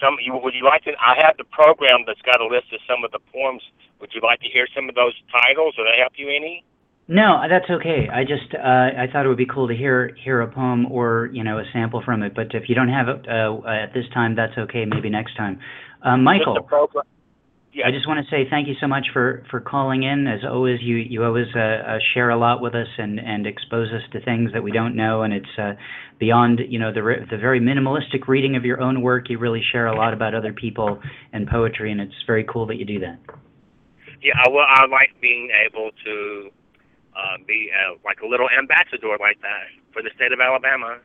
[0.00, 0.92] some you would you like to?
[0.98, 3.62] I have the program that's got a list of some of the poems.
[4.00, 5.74] Would you like to hear some of those titles?
[5.76, 6.64] Would that help you any?
[7.06, 8.08] No, that's okay.
[8.08, 11.28] I just uh, I thought it would be cool to hear hear a poem or
[11.32, 12.34] you know a sample from it.
[12.34, 14.84] But if you don't have it uh, at this time, that's okay.
[14.84, 15.58] Maybe next time.
[16.02, 17.04] Uh, Michael, Just the program.
[17.72, 17.86] Yeah.
[17.86, 20.26] I just want to say thank you so much for for calling in.
[20.26, 23.92] As always, you you always uh, uh, share a lot with us and and expose
[23.92, 25.22] us to things that we don't know.
[25.22, 25.74] And it's uh,
[26.18, 29.30] beyond you know the re- the very minimalistic reading of your own work.
[29.30, 31.00] You really share a lot about other people
[31.32, 33.18] and poetry, and it's very cool that you do that.
[34.20, 36.50] Yeah, I, well, I like being able to
[37.14, 40.98] uh, be uh, like a little ambassador like that for the state of Alabama.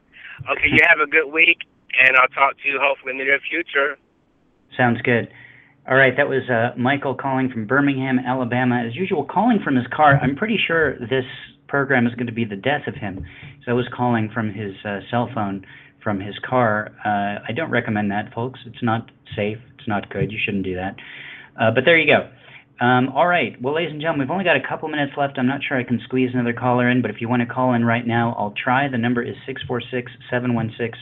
[0.49, 1.59] Okay, you have a good week,
[2.01, 3.97] and I'll talk to you hopefully in the near future.
[4.75, 5.29] Sounds good.
[5.87, 8.83] All right, that was uh, Michael calling from Birmingham, Alabama.
[8.87, 10.17] As usual, calling from his car.
[10.17, 11.25] I'm pretty sure this
[11.67, 13.23] program is going to be the death of him.
[13.63, 15.63] So I was calling from his uh, cell phone
[16.03, 16.89] from his car.
[17.05, 18.59] Uh, I don't recommend that, folks.
[18.65, 19.59] It's not safe.
[19.77, 20.31] It's not good.
[20.31, 20.95] You shouldn't do that.
[21.59, 22.31] Uh, but there you go.
[22.83, 23.53] Um, all right.
[23.61, 25.37] Well, ladies and gentlemen, we've only got a couple minutes left.
[25.37, 27.75] I'm not sure I can squeeze another caller in, but if you want to call
[27.75, 28.89] in right now, I'll try.
[28.89, 30.99] The number is 646 716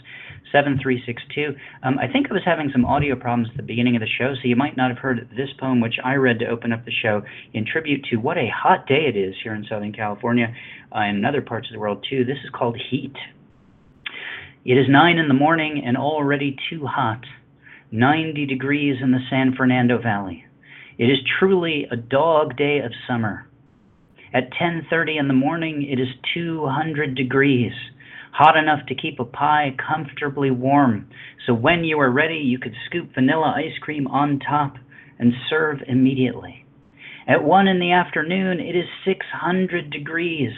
[0.54, 1.56] 7362.
[1.84, 4.34] Um, I think I was having some audio problems at the beginning of the show,
[4.36, 6.92] so you might not have heard this poem, which I read to open up the
[6.92, 7.24] show,
[7.54, 10.54] in tribute to what a hot day it is here in Southern California
[10.94, 12.24] uh, and in other parts of the world, too.
[12.24, 13.16] This is called Heat.
[14.64, 17.26] It is nine in the morning and already too hot.
[17.92, 20.46] 90 degrees in the San Fernando Valley.
[20.98, 23.48] It is truly a dog day of summer.
[24.34, 27.74] At 10:30 in the morning, it is 200 degrees,
[28.34, 31.08] hot enough to keep a pie comfortably warm.
[31.46, 34.76] So when you are ready, you could scoop vanilla ice cream on top
[35.20, 36.66] and serve immediately.
[37.28, 40.52] At 1 in the afternoon, it is 600 degrees,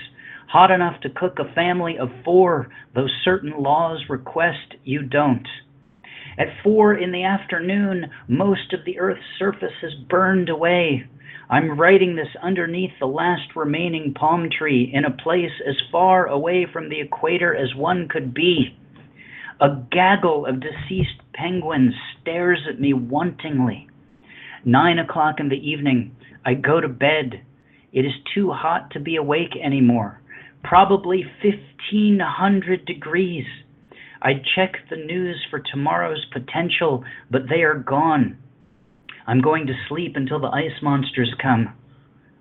[0.47, 5.47] hot enough to cook a family of 4, though certain laws request you don't.
[6.38, 11.05] At four in the afternoon, most of the Earth's surface has burned away.
[11.50, 16.66] I'm writing this underneath the last remaining palm tree in a place as far away
[16.72, 18.76] from the equator as one could be.
[19.62, 23.88] A gaggle of deceased penguins stares at me wantingly.
[24.66, 27.41] Nine o'clock in the evening, I go to bed.
[27.93, 30.20] It is too hot to be awake anymore.
[30.64, 33.46] Probably 1500 degrees.
[34.22, 38.39] I check the news for tomorrow's potential, but they are gone.
[39.28, 41.73] I'm going to sleep until the ice monsters come,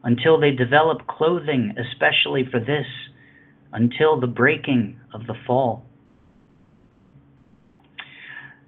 [0.02, 2.86] until they develop clothing especially for this,
[3.72, 5.86] until the breaking of the fall.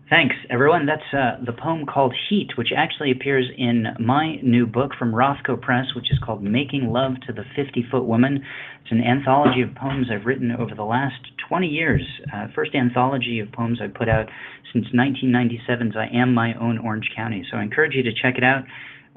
[0.08, 0.86] Thanks, everyone.
[0.86, 5.60] That's uh, the poem called Heat, which actually appears in my new book from Rothco
[5.60, 8.36] Press, which is called Making Love to the 50 Foot Woman.
[8.82, 11.16] It's an anthology of poems I've written over the last
[11.48, 12.02] 20 years.
[12.32, 14.28] Uh, first anthology of poems I put out
[14.72, 17.44] since 1997's I Am My Own Orange County.
[17.50, 18.62] So I encourage you to check it out.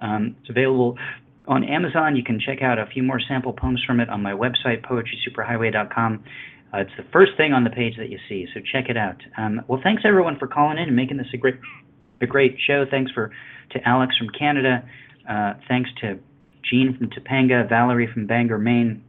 [0.02, 0.98] Um, it's available
[1.48, 2.16] on Amazon.
[2.16, 6.24] You can check out a few more sample poems from it on my website, poetrysuperhighway.com.
[6.74, 9.18] Uh, it's the first thing on the page that you see, so check it out.
[9.38, 11.56] Um, well, thanks everyone for calling in and making this a great,
[12.22, 12.86] a great show.
[12.90, 13.32] Thanks for
[13.72, 14.84] to Alex from Canada.
[15.28, 16.20] Uh, thanks to
[16.64, 19.04] Jean from Topanga, Valerie from Bangor, Maine,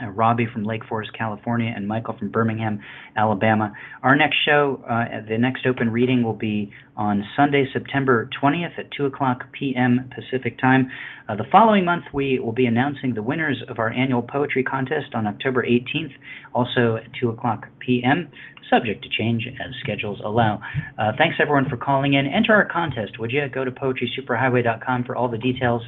[0.00, 2.80] uh, Robbi from Lake Forest, California, and Michael from Birmingham,
[3.16, 3.72] Alabama.
[4.02, 8.90] Our next show, uh, the next open reading, will be on Sunday, September 20th at
[8.96, 10.10] 2 o'clock p.m.
[10.14, 10.90] Pacific Time.
[11.28, 15.14] Uh, the following month, we will be announcing the winners of our annual poetry contest
[15.14, 16.12] on October 18th,
[16.54, 18.30] also at 2 o'clock p.m.,
[18.70, 20.60] subject to change as schedules allow.
[20.98, 22.26] Uh, thanks, everyone, for calling in.
[22.26, 23.48] Enter our contest, would you?
[23.48, 25.82] Go to poetrysuperhighway.com for all the details.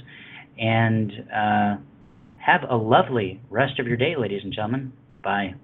[0.59, 1.77] And uh,
[2.41, 4.93] have a lovely rest of your day, ladies and gentlemen.
[5.23, 5.55] Bye.